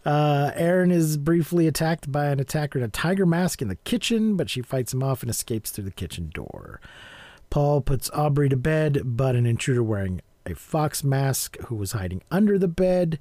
[0.05, 4.35] Uh, Erin is briefly attacked by an attacker in a tiger mask in the kitchen,
[4.35, 6.79] but she fights him off and escapes through the kitchen door.
[7.49, 12.21] Paul puts Aubrey to bed, but an intruder wearing a fox mask who was hiding
[12.31, 13.19] under the bed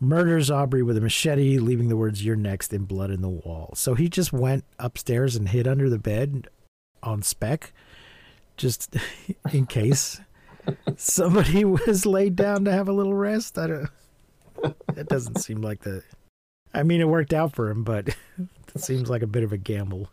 [0.00, 3.72] murders Aubrey with a machete, leaving the words "You're next" in blood in the wall.
[3.76, 6.48] So he just went upstairs and hid under the bed
[7.02, 7.72] on spec,
[8.56, 8.96] just
[9.52, 10.20] in case
[10.96, 13.58] somebody was laid down to have a little rest.
[13.58, 13.90] I don't.
[14.96, 16.02] It doesn't seem like the.
[16.72, 18.14] I mean, it worked out for him, but
[18.74, 20.08] It seems like a bit of a gamble.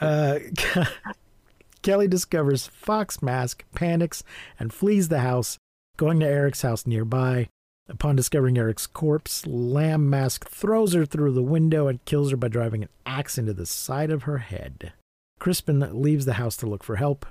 [0.00, 0.38] Uh,
[1.82, 4.24] Kelly discovers Fox Mask, panics,
[4.58, 5.58] and flees the house,
[5.96, 7.48] going to Eric's house nearby.
[7.88, 12.48] Upon discovering Eric's corpse, Lamb Mask throws her through the window and kills her by
[12.48, 14.92] driving an axe into the side of her head.
[15.38, 17.24] Crispin leaves the house to look for help.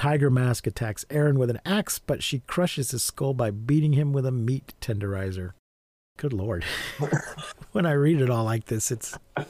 [0.00, 4.14] Tiger Mask attacks Erin with an axe, but she crushes his skull by beating him
[4.14, 5.52] with a meat tenderizer.
[6.16, 6.64] Good lord.
[7.72, 9.18] when I read it all like this, it's.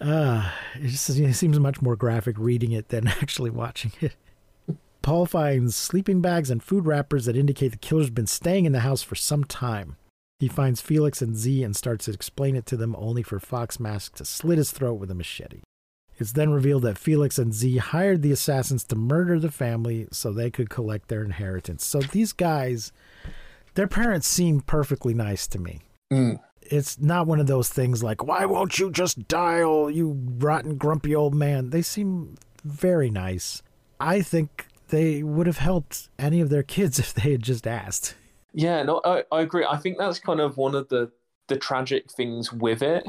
[0.00, 4.16] Uh, it, just, it seems much more graphic reading it than actually watching it.
[5.00, 8.80] Paul finds sleeping bags and food wrappers that indicate the killer's been staying in the
[8.80, 9.94] house for some time.
[10.40, 13.78] He finds Felix and Zee and starts to explain it to them, only for Fox
[13.78, 15.60] Mask to slit his throat with a machete.
[16.22, 20.32] It's then revealed that Felix and Zee hired the assassins to murder the family so
[20.32, 21.84] they could collect their inheritance.
[21.84, 22.92] So these guys,
[23.74, 25.80] their parents seem perfectly nice to me.
[26.12, 26.38] Mm.
[26.60, 30.76] It's not one of those things like, why won't you just die, oh, you rotten,
[30.76, 31.70] grumpy old man?
[31.70, 33.60] They seem very nice.
[33.98, 38.14] I think they would have helped any of their kids if they had just asked.
[38.54, 39.66] Yeah, no, I, I agree.
[39.68, 41.10] I think that's kind of one of the
[41.48, 43.08] the tragic things with it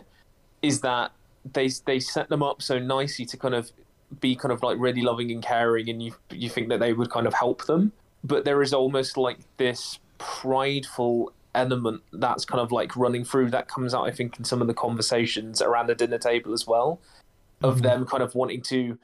[0.63, 1.11] is that
[1.51, 3.71] they they set them up so nicely to kind of
[4.19, 7.09] be kind of like really loving and caring, and you you think that they would
[7.09, 7.91] kind of help them,
[8.23, 13.67] but there is almost like this prideful element that's kind of like running through that
[13.67, 16.99] comes out, I think, in some of the conversations around the dinner table as well,
[17.61, 17.81] of Mhm.
[17.83, 18.97] them kind of wanting to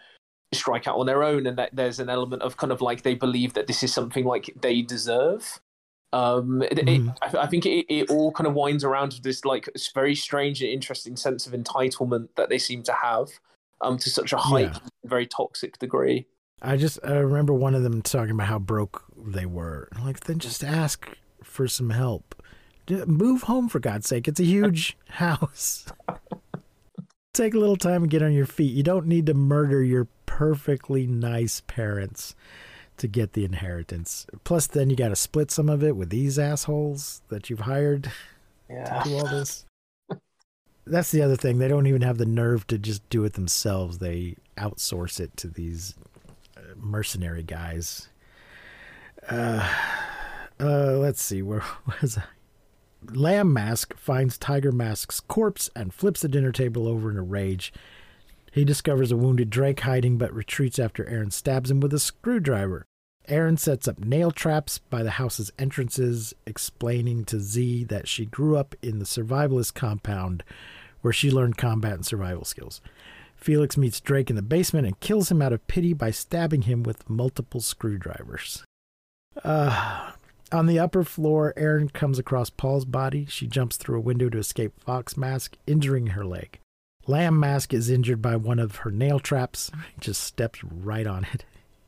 [0.53, 3.13] strike out on their own, and that there's an element of kind of like they
[3.13, 5.59] believe that this is something like they deserve.
[6.11, 7.15] Um, it, it, Mhm.
[7.21, 10.61] I, I think it, it all kind of winds around to this like very strange
[10.61, 13.29] and interesting sense of entitlement that they seem to have,
[13.81, 16.25] um, to such a height, very toxic degree.
[16.61, 19.87] I just I remember one of them talking about how broke they were.
[20.03, 21.07] Like, then just ask
[21.43, 22.35] for some help.
[23.05, 24.27] Move home for God's sake.
[24.27, 25.85] It's a huge house.
[27.33, 28.73] Take a little time and get on your feet.
[28.73, 32.35] You don't need to murder your perfectly nice parents
[32.99, 34.25] to get the inheritance.
[34.43, 38.11] Plus, then you got to split some of it with these assholes that you've hired
[38.69, 38.99] Yeah.
[39.03, 39.65] to do all this.
[40.85, 41.57] That's the other thing.
[41.59, 43.97] They don't even have the nerve to just do it themselves.
[43.99, 45.95] They outsource it to these
[46.57, 48.09] uh, mercenary guys.
[49.29, 49.67] Uh,
[50.59, 51.41] uh, let's see.
[51.41, 51.63] Where
[52.01, 52.23] was I?
[53.13, 57.71] Lamb Mask finds Tiger Mask's corpse and flips the dinner table over in a rage.
[58.51, 62.85] He discovers a wounded Drake hiding but retreats after Erin stabs him with a screwdriver.
[63.27, 68.57] Erin sets up nail traps by the house's entrances, explaining to Zee that she grew
[68.57, 70.43] up in the survivalist compound
[71.01, 72.81] where she learned combat and survival skills.
[73.35, 76.83] Felix meets Drake in the basement and kills him out of pity by stabbing him
[76.83, 78.63] with multiple screwdrivers.
[79.43, 80.11] Uh,
[80.51, 83.25] on the upper floor, Erin comes across Paul's body.
[83.27, 86.59] She jumps through a window to escape Fox Mask, injuring her leg.
[87.09, 89.71] Lamb Mask is injured by one of her nail traps.
[89.99, 91.43] Just steps right on it.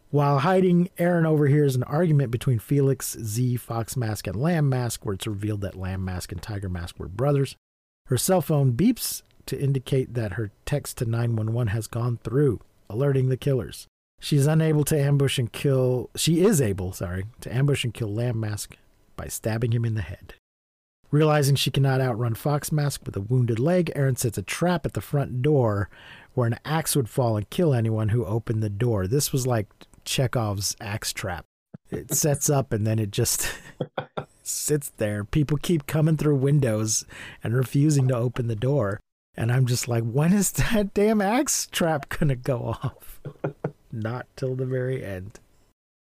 [0.09, 5.13] While hiding, Erin overhears an argument between Felix, Zee, Fox Mask, and Lamb Mask, where
[5.13, 7.55] it's revealed that Lamb Mask and Tiger Mask were brothers.
[8.07, 12.59] Her cell phone beeps to indicate that her text to 911 has gone through,
[12.89, 13.85] alerting the killers.
[14.19, 16.09] She is unable to ambush and kill.
[16.15, 18.75] She is able, sorry, to ambush and kill Lamb Mask
[19.15, 20.33] by stabbing him in the head.
[21.11, 24.93] Realizing she cannot outrun Fox Mask with a wounded leg, Erin sets a trap at
[24.93, 25.89] the front door
[26.33, 29.07] where an axe would fall and kill anyone who opened the door.
[29.07, 29.67] This was like
[30.05, 31.45] Chekhov's axe trap.
[31.89, 33.53] It sets up and then it just
[34.41, 35.25] sits there.
[35.25, 37.05] People keep coming through windows
[37.43, 39.01] and refusing to open the door.
[39.35, 43.19] And I'm just like, when is that damn axe trap gonna go off?
[43.91, 45.41] Not till the very end.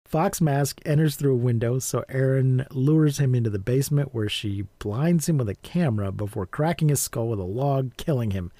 [0.08, 4.64] Fox Mask enters through a window, so Erin lures him into the basement where she
[4.78, 8.50] blinds him with a camera before cracking his skull with a log, killing him.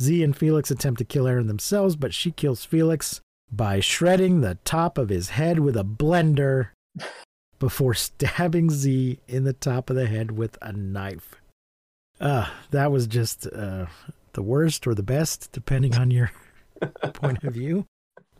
[0.00, 3.20] Zee and Felix attempt to kill Erin themselves, but she kills Felix
[3.52, 6.70] by shredding the top of his head with a blender
[7.58, 11.36] before stabbing Zee in the top of the head with a knife.
[12.18, 13.86] Uh, that was just uh,
[14.32, 16.32] the worst or the best, depending on your
[17.12, 17.84] point of view.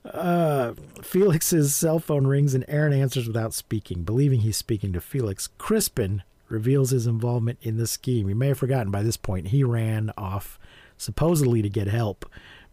[0.05, 4.03] Uh, Felix's cell phone rings and Erin answers without speaking.
[4.03, 8.28] Believing he's speaking to Felix, Crispin reveals his involvement in the scheme.
[8.28, 10.59] You may have forgotten by this point, he ran off
[10.96, 12.26] supposedly to get help,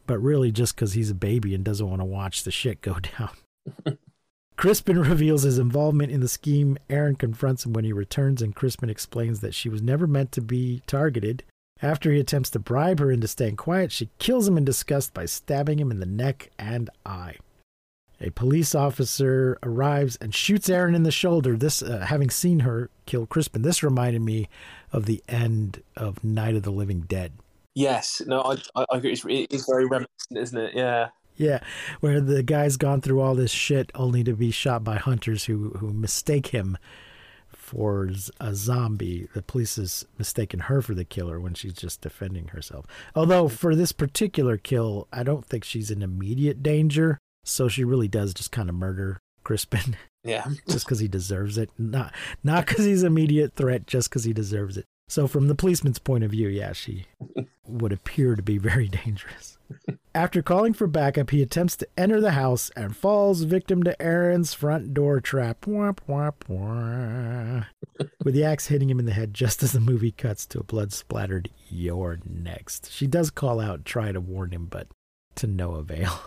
[0.05, 2.97] but really just because he's a baby and doesn't want to watch the shit go
[3.19, 3.97] down.
[4.57, 6.77] Crispin reveals his involvement in the scheme.
[6.89, 10.41] Erin confronts him when he returns, and Crispin explains that she was never meant to
[10.41, 11.43] be targeted.
[11.81, 15.25] After he attempts to bribe her into staying quiet, she kills him in disgust by
[15.25, 17.37] stabbing him in the neck and eye.
[18.21, 21.55] A police officer arrives and shoots Erin in the shoulder.
[21.55, 24.49] This, uh, having seen her kill Crispin, this reminded me
[24.91, 27.31] of the end of Night of the Living Dead.
[27.75, 28.97] Yes, no, I, I, I.
[28.97, 30.73] It's, it's very reminiscent, isn't it?
[30.75, 31.09] Yeah.
[31.37, 31.61] Yeah,
[32.01, 35.69] where the guy's gone through all this shit only to be shot by hunters who
[35.77, 36.77] who mistake him
[37.69, 38.09] for
[38.39, 39.27] a zombie.
[39.33, 42.85] The police has mistaken her for the killer when she's just defending herself.
[43.15, 48.07] Although for this particular kill, I don't think she's in immediate danger, so she really
[48.07, 50.45] does just kind of murder Crispin Yeah.
[50.67, 51.69] just because he deserves it.
[51.77, 52.13] Not
[52.43, 54.85] not because he's immediate threat, just because he deserves it.
[55.07, 57.05] So from the policeman's point of view, yeah, she
[57.67, 59.58] would appear to be very dangerous.
[60.15, 64.53] After calling for backup, he attempts to enter the house and falls victim to Erin's
[64.53, 65.67] front door trap.
[65.67, 67.63] Wah, wah, wah.
[68.23, 70.63] With the axe hitting him in the head just as the movie cuts to a
[70.63, 74.87] blood splattered "You're next." She does call out, try to warn him, but
[75.35, 76.19] to no avail.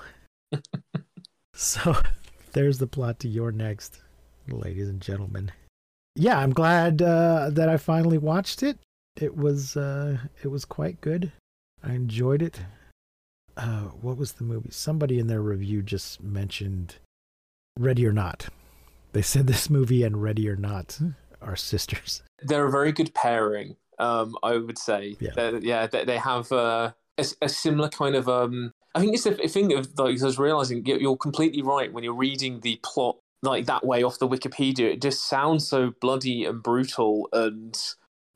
[1.55, 1.97] so
[2.53, 4.01] there's the plot to "You're next,"
[4.49, 5.53] ladies and gentlemen.
[6.15, 8.79] Yeah, I'm glad uh, that I finally watched it.
[9.17, 11.33] It was uh, it was quite good.
[11.83, 12.61] I enjoyed it.
[13.57, 14.71] Uh, what was the movie?
[14.71, 16.97] Somebody in their review just mentioned
[17.79, 18.49] Ready or Not.
[19.13, 20.99] They said this movie and Ready or Not
[21.43, 22.23] are sisters.
[22.43, 25.17] They're a very good pairing, um, I would say.
[25.21, 25.31] Yeah.
[25.35, 28.29] They're- yeah, they, they have uh, a, a similar kind of.
[28.29, 31.63] Um, I think it's a, a thing of like I was realizing you're you're completely
[31.63, 34.93] right when you're reading the plot like that way off the Wikipedia.
[34.93, 37.77] It just sounds so bloody and brutal and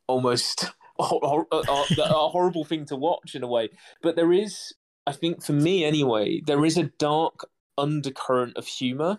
[0.09, 0.67] almost
[0.99, 3.69] hor- hor- a, a a horrible thing to watch in a way.
[4.03, 4.73] But there is,
[5.07, 7.49] I think, for me anyway, there is a dark
[7.79, 9.19] undercurrent of humor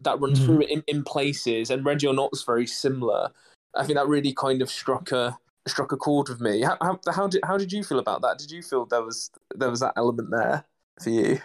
[0.00, 0.44] that runs Mhm.
[0.44, 3.30] through it in, in places, and Ready or Not's very similar.
[3.74, 6.62] I think that really kind of struck a struck a chord with me.
[6.62, 8.38] How, how how did how did you feel about that?
[8.38, 10.64] Did you feel there was there was that element there
[11.02, 11.38] for you?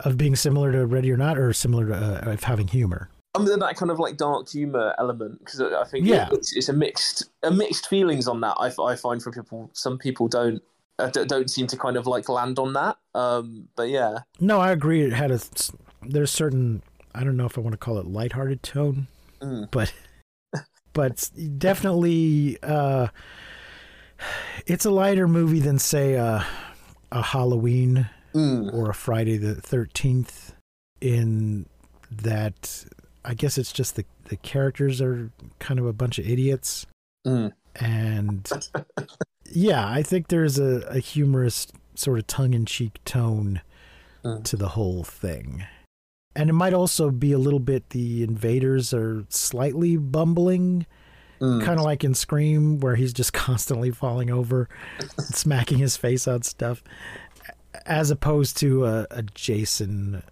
[0.00, 3.10] Of being similar to Ready or Not, or similar to uh, of having humor.
[3.34, 6.28] I mean, that kind of like dark humor element because I think Yeah.
[6.32, 8.56] it's, it's a mixed a mixed feelings on that.
[8.58, 10.62] I, I find for people, some people don't
[10.98, 12.96] uh, don't seem to kind of like land on that.
[13.14, 15.02] Um, but yeah, No, I agree.
[15.02, 15.40] It had a
[16.02, 16.82] there's certain
[17.14, 19.08] I don't know if I want to call it lighthearted tone,
[19.40, 19.70] Mm.
[19.70, 19.92] but
[20.92, 23.08] but definitely uh,
[24.66, 26.42] it's a lighter movie than say uh,
[27.12, 28.72] a Halloween Mm.
[28.74, 30.52] or a Friday the Thirteenth.
[31.00, 31.66] In
[32.10, 32.84] that,
[33.24, 36.86] I guess it's just the the characters are kind of a bunch of idiots,
[37.26, 37.52] Mm.
[37.76, 38.50] and
[39.52, 43.60] yeah, I think there's a, a humorous sort of tongue in cheek tone
[44.24, 44.42] Mm.
[44.44, 45.64] to the whole thing.
[46.34, 50.86] And it might also be a little bit the invaders are slightly bumbling,
[51.40, 51.62] Mm.
[51.62, 54.68] kind of like in Scream, where he's just constantly falling over,
[55.18, 56.82] smacking his face on stuff,
[57.84, 60.22] as opposed to a, a Jason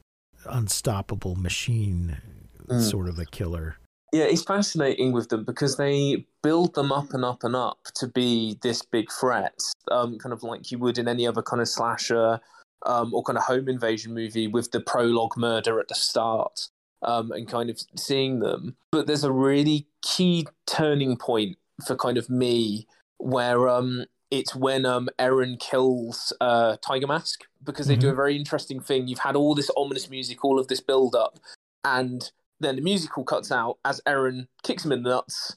[0.47, 2.19] unstoppable machine
[2.67, 2.81] Mm.
[2.81, 3.77] sort of a killer.
[4.13, 8.07] Yeah, it's fascinating with them because they build them up and up and up to
[8.07, 9.59] be this big threat,
[9.91, 12.39] um, kind of like you would in any other kind of slasher
[12.85, 16.69] um, or kind of home invasion movie with the prologue murder at the start
[17.03, 18.77] um, and kind of seeing them.
[18.93, 22.87] But there's a really key turning point for kind of me
[23.17, 28.37] where um, it's when um, Erin kills uh, Tiger Mask because they do a very
[28.37, 29.09] interesting thing.
[29.09, 31.39] You've had all this ominous music, all of this build up,
[31.83, 32.31] and
[32.61, 35.57] then the musical cuts out as Erin kicks him in the nuts,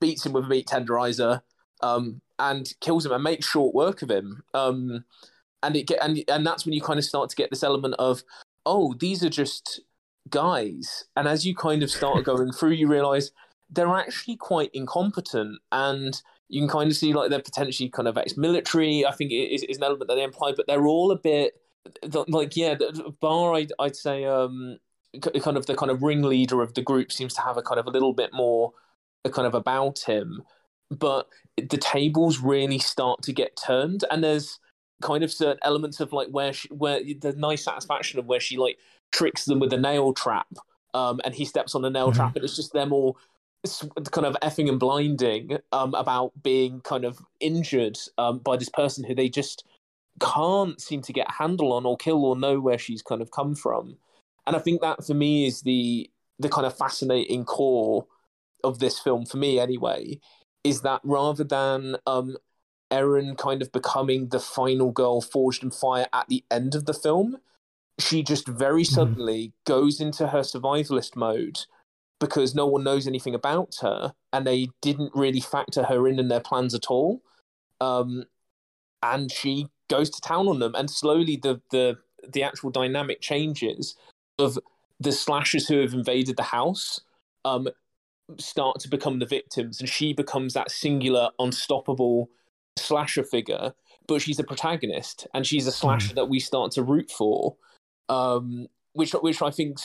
[0.00, 1.42] beats him with a meat tenderizer,
[1.82, 4.42] um, and kills him and makes short work of him.
[4.54, 5.04] Um,
[5.62, 7.94] and it get, and and that's when you kind of start to get this element
[7.98, 8.22] of,
[8.66, 9.80] oh, these are just
[10.28, 11.04] guys.
[11.16, 13.32] And as you kind of start going through, you realize
[13.70, 18.18] they're actually quite incompetent and you can kind of see like they're potentially kind of
[18.18, 19.06] ex-military.
[19.06, 21.54] I think it is, is an element that they imply, but they're all a bit
[22.28, 22.74] like yeah.
[22.74, 24.78] the- Bar, I'd, I'd say um,
[25.20, 27.86] kind of the kind of ringleader of the group seems to have a kind of
[27.86, 28.72] a little bit more
[29.32, 30.42] kind of about him,
[30.90, 34.58] but the tables really start to get turned, and there's
[35.02, 38.56] kind of certain elements of like where she, where the nice satisfaction of where she
[38.56, 38.78] like
[39.12, 40.48] tricks them with a nail trap,
[40.94, 42.16] um, and he steps on the nail Mhm.
[42.16, 43.16] trap, and it's just them all
[44.10, 49.04] kind of effing and blinding um, about being kind of injured um, by this person
[49.04, 49.64] who they just
[50.20, 53.30] can't seem to get a handle on or kill or know where she's kind of
[53.30, 53.96] come from.
[54.46, 58.06] And I think that for me is the the kind of fascinating core
[58.64, 60.18] of this film for me anyway
[60.64, 62.36] is that rather than um
[62.90, 66.94] Erin kind of becoming the final girl forged in fire at the end of the
[66.94, 67.38] film,
[67.98, 71.60] she just very suddenly goes into her survivalist mode
[72.20, 76.28] because no one knows anything about her and they didn't really factor her in in
[76.28, 77.22] their plans at all.
[77.80, 78.24] Um,
[79.02, 83.96] and she goes to town on them and slowly the the the actual dynamic changes
[84.38, 84.58] of
[85.00, 87.00] the slashers who have invaded the house
[87.44, 87.68] um,
[88.38, 92.30] start to become the victims, and she becomes that singular, unstoppable
[92.76, 93.74] slasher figure.
[94.06, 97.56] But she's a protagonist, and she's a slasher that we start to root for,
[98.08, 99.78] um, which which I think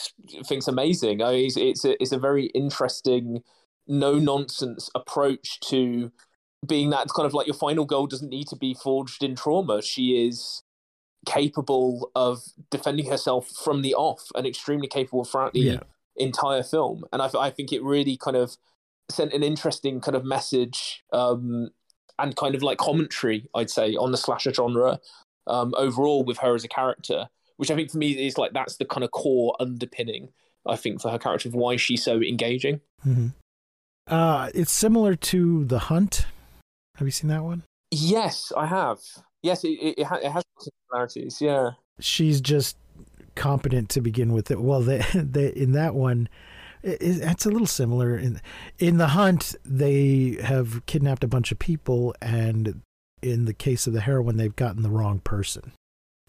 [0.44, 1.22] think's amazing.
[1.22, 3.42] I mean, it's, it's a it's a very interesting,
[3.86, 6.12] no nonsense approach to
[6.66, 9.80] being that kind of like your final goal doesn't need to be forged in trauma.
[9.80, 10.62] She is
[11.26, 15.80] capable of defending herself from the off and extremely capable throughout the Yeah.
[16.16, 17.04] Entire film.
[17.12, 18.56] And I, I think it really kind of
[19.10, 21.70] sent an interesting kind of message um,
[22.18, 25.00] and kind of like commentary, I'd say, on the slasher genre
[25.46, 28.76] um, overall with her as a character, which I think for me is like that's
[28.76, 30.28] the kind of core underpinning.
[30.66, 32.80] I think for her character of why she's so engaging.
[33.02, 33.28] hmm
[34.06, 36.26] Uh, it's similar to The Hunt.
[36.96, 37.62] Have you seen that one?
[37.90, 38.98] Yes, I have.
[39.42, 41.40] Yes, it, it, it has similarities.
[41.40, 41.70] Yeah.
[41.98, 42.76] She's just
[43.34, 44.50] competent to begin with.
[44.50, 46.28] It well, they, they in that one,
[46.82, 48.16] it, it's a little similar.
[48.16, 48.40] In
[48.78, 52.82] in The Hunt, they have kidnapped a bunch of people, and
[53.22, 55.72] in the case of the heroine, they've gotten the wrong person.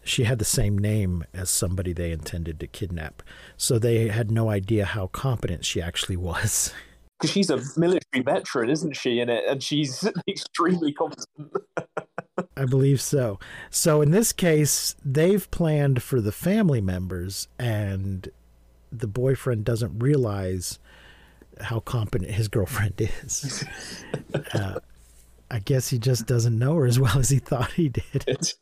[0.04, 3.22] She had the same name as somebody they intended to kidnap,
[3.56, 6.72] so they had no idea how competent she actually was.
[7.22, 9.20] because she's a military veteran, isn't she?
[9.20, 11.52] In it, and she's extremely competent.
[12.62, 13.40] I believe so.
[13.70, 18.28] So in this case, they've planned for the family members, and
[18.92, 20.78] the boyfriend doesn't realize
[21.60, 23.64] how competent his girlfriend is.
[24.54, 24.78] uh,
[25.50, 28.52] I guess he just doesn't know her as well as he thought he did.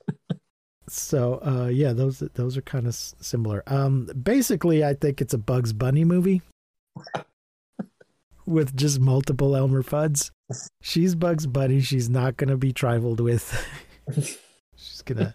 [0.88, 3.62] So uh, yeah, those those are kind of s- similar.
[3.66, 6.40] Um, basically, I think it's a Bugs Bunny movie
[8.46, 10.30] with just multiple Elmer Fudds.
[10.80, 11.80] She's Bugs Bunny.
[11.80, 13.62] She's not gonna be trifled with.
[14.77, 15.35] She's gonna.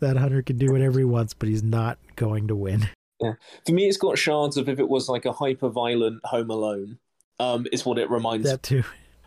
[0.00, 2.88] That hunter can do whatever he wants, but he's not going to win.
[3.20, 3.32] Yeah.
[3.64, 6.98] For me, it's got shards of if it was like a hyper violent Home Alone.
[7.38, 8.82] Um, is what it reminds That too.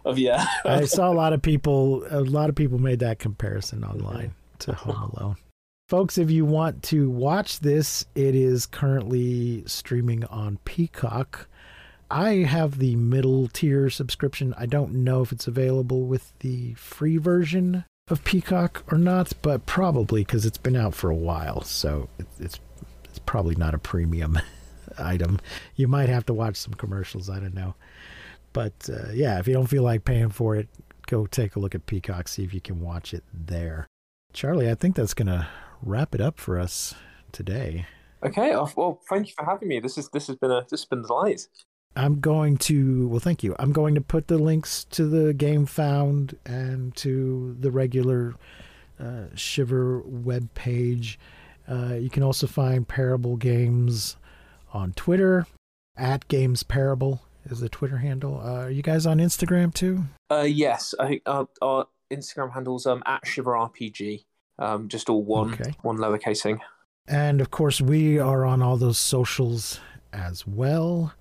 [0.06, 0.18] of.
[0.18, 0.46] Yeah.
[0.66, 2.06] I saw a lot of people.
[2.10, 5.36] A lot of people made that comparison online to Home Alone.
[5.88, 11.48] Folks, if you want to watch this, it is currently streaming on Peacock.
[12.12, 14.54] I have the middle tier subscription.
[14.58, 19.66] I don't know if it's available with the free version of Peacock or not, but
[19.66, 22.60] probably because it's been out for a while, so it's it's,
[23.05, 24.39] it's probably not a premium
[24.97, 25.39] item.
[25.76, 27.30] You might have to watch some commercials.
[27.30, 27.76] I don't know,
[28.53, 30.68] but uh, yeah, if you don't feel like paying for it,
[31.07, 33.88] go take a look at Peacock, see if you can watch it there.
[34.34, 35.47] Charlie, I think that's gonna
[35.82, 36.95] wrap it up for us
[37.32, 37.86] today.
[38.24, 38.51] Okay.
[38.51, 39.80] Well, thank you for having me.
[39.80, 41.47] This is this has been a this has been delight.
[41.96, 43.56] I'm going to, well, thank you.
[43.60, 48.36] I'm going to put the links to the Gamefound and to the regular
[49.00, 51.20] uh, Shiver web page.
[51.70, 54.18] Uh, you can also find Parable Games
[54.74, 55.46] on Twitter.
[55.98, 58.40] At Games Parable is the Twitter handle.
[58.40, 60.06] Uh, are you guys on Instagram too?
[60.32, 64.24] Uh, yes, I think our, our Instagram handles um at Shiver RPG.
[64.58, 65.74] Um, just all one Okay.
[65.82, 66.60] one lowercasing.
[67.08, 69.80] And of course, we are on all those socials
[70.14, 71.14] as well.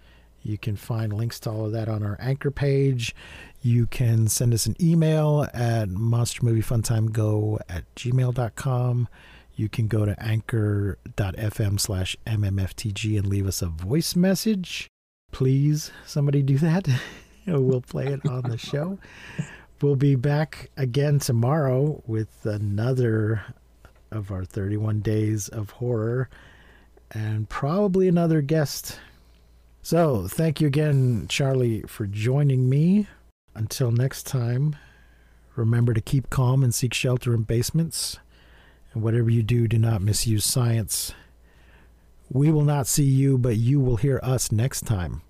[0.43, 3.15] You can find links to all of that on our anchor page.
[3.63, 9.09] You can send us an email at monstermoviefuntimego at gmail.com.
[9.55, 14.89] You can go to anchor.fm slash mmftg and leave us a voice message.
[15.33, 16.89] Please, somebody do that.
[17.47, 18.99] we'll play it on the show.
[19.83, 23.43] We'll be back again tomorrow with another
[24.11, 26.29] of our 31 days of horror
[27.11, 28.99] and probably another guest.
[29.89, 33.07] So, thank you again, Charlie, for joining me.
[33.55, 34.77] Until next time,
[35.57, 38.19] remember to keep calm and seek shelter in basements.
[38.93, 41.15] And whatever you do, do not misuse science.
[42.29, 45.23] We will not see you, but you will hear us next time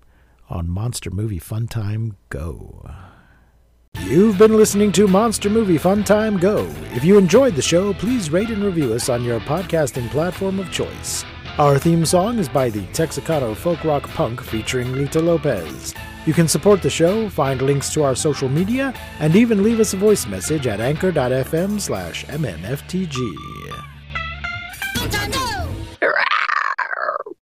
[0.49, 2.85] on Monster Movie Fun Time Go.
[4.01, 6.65] You've been listening to Monster Movie Fun Time Go.
[6.91, 10.69] If you enjoyed the show, please rate and review us on your podcasting platform of
[10.69, 11.23] choice.
[11.59, 15.93] Our theme song is by the Texacato Folk Rock Punk featuring Lita Lopez.
[16.25, 19.91] You can support the show, find links to our social media, and even leave us
[19.93, 23.13] a voice message at anchor.fm slash mmftg.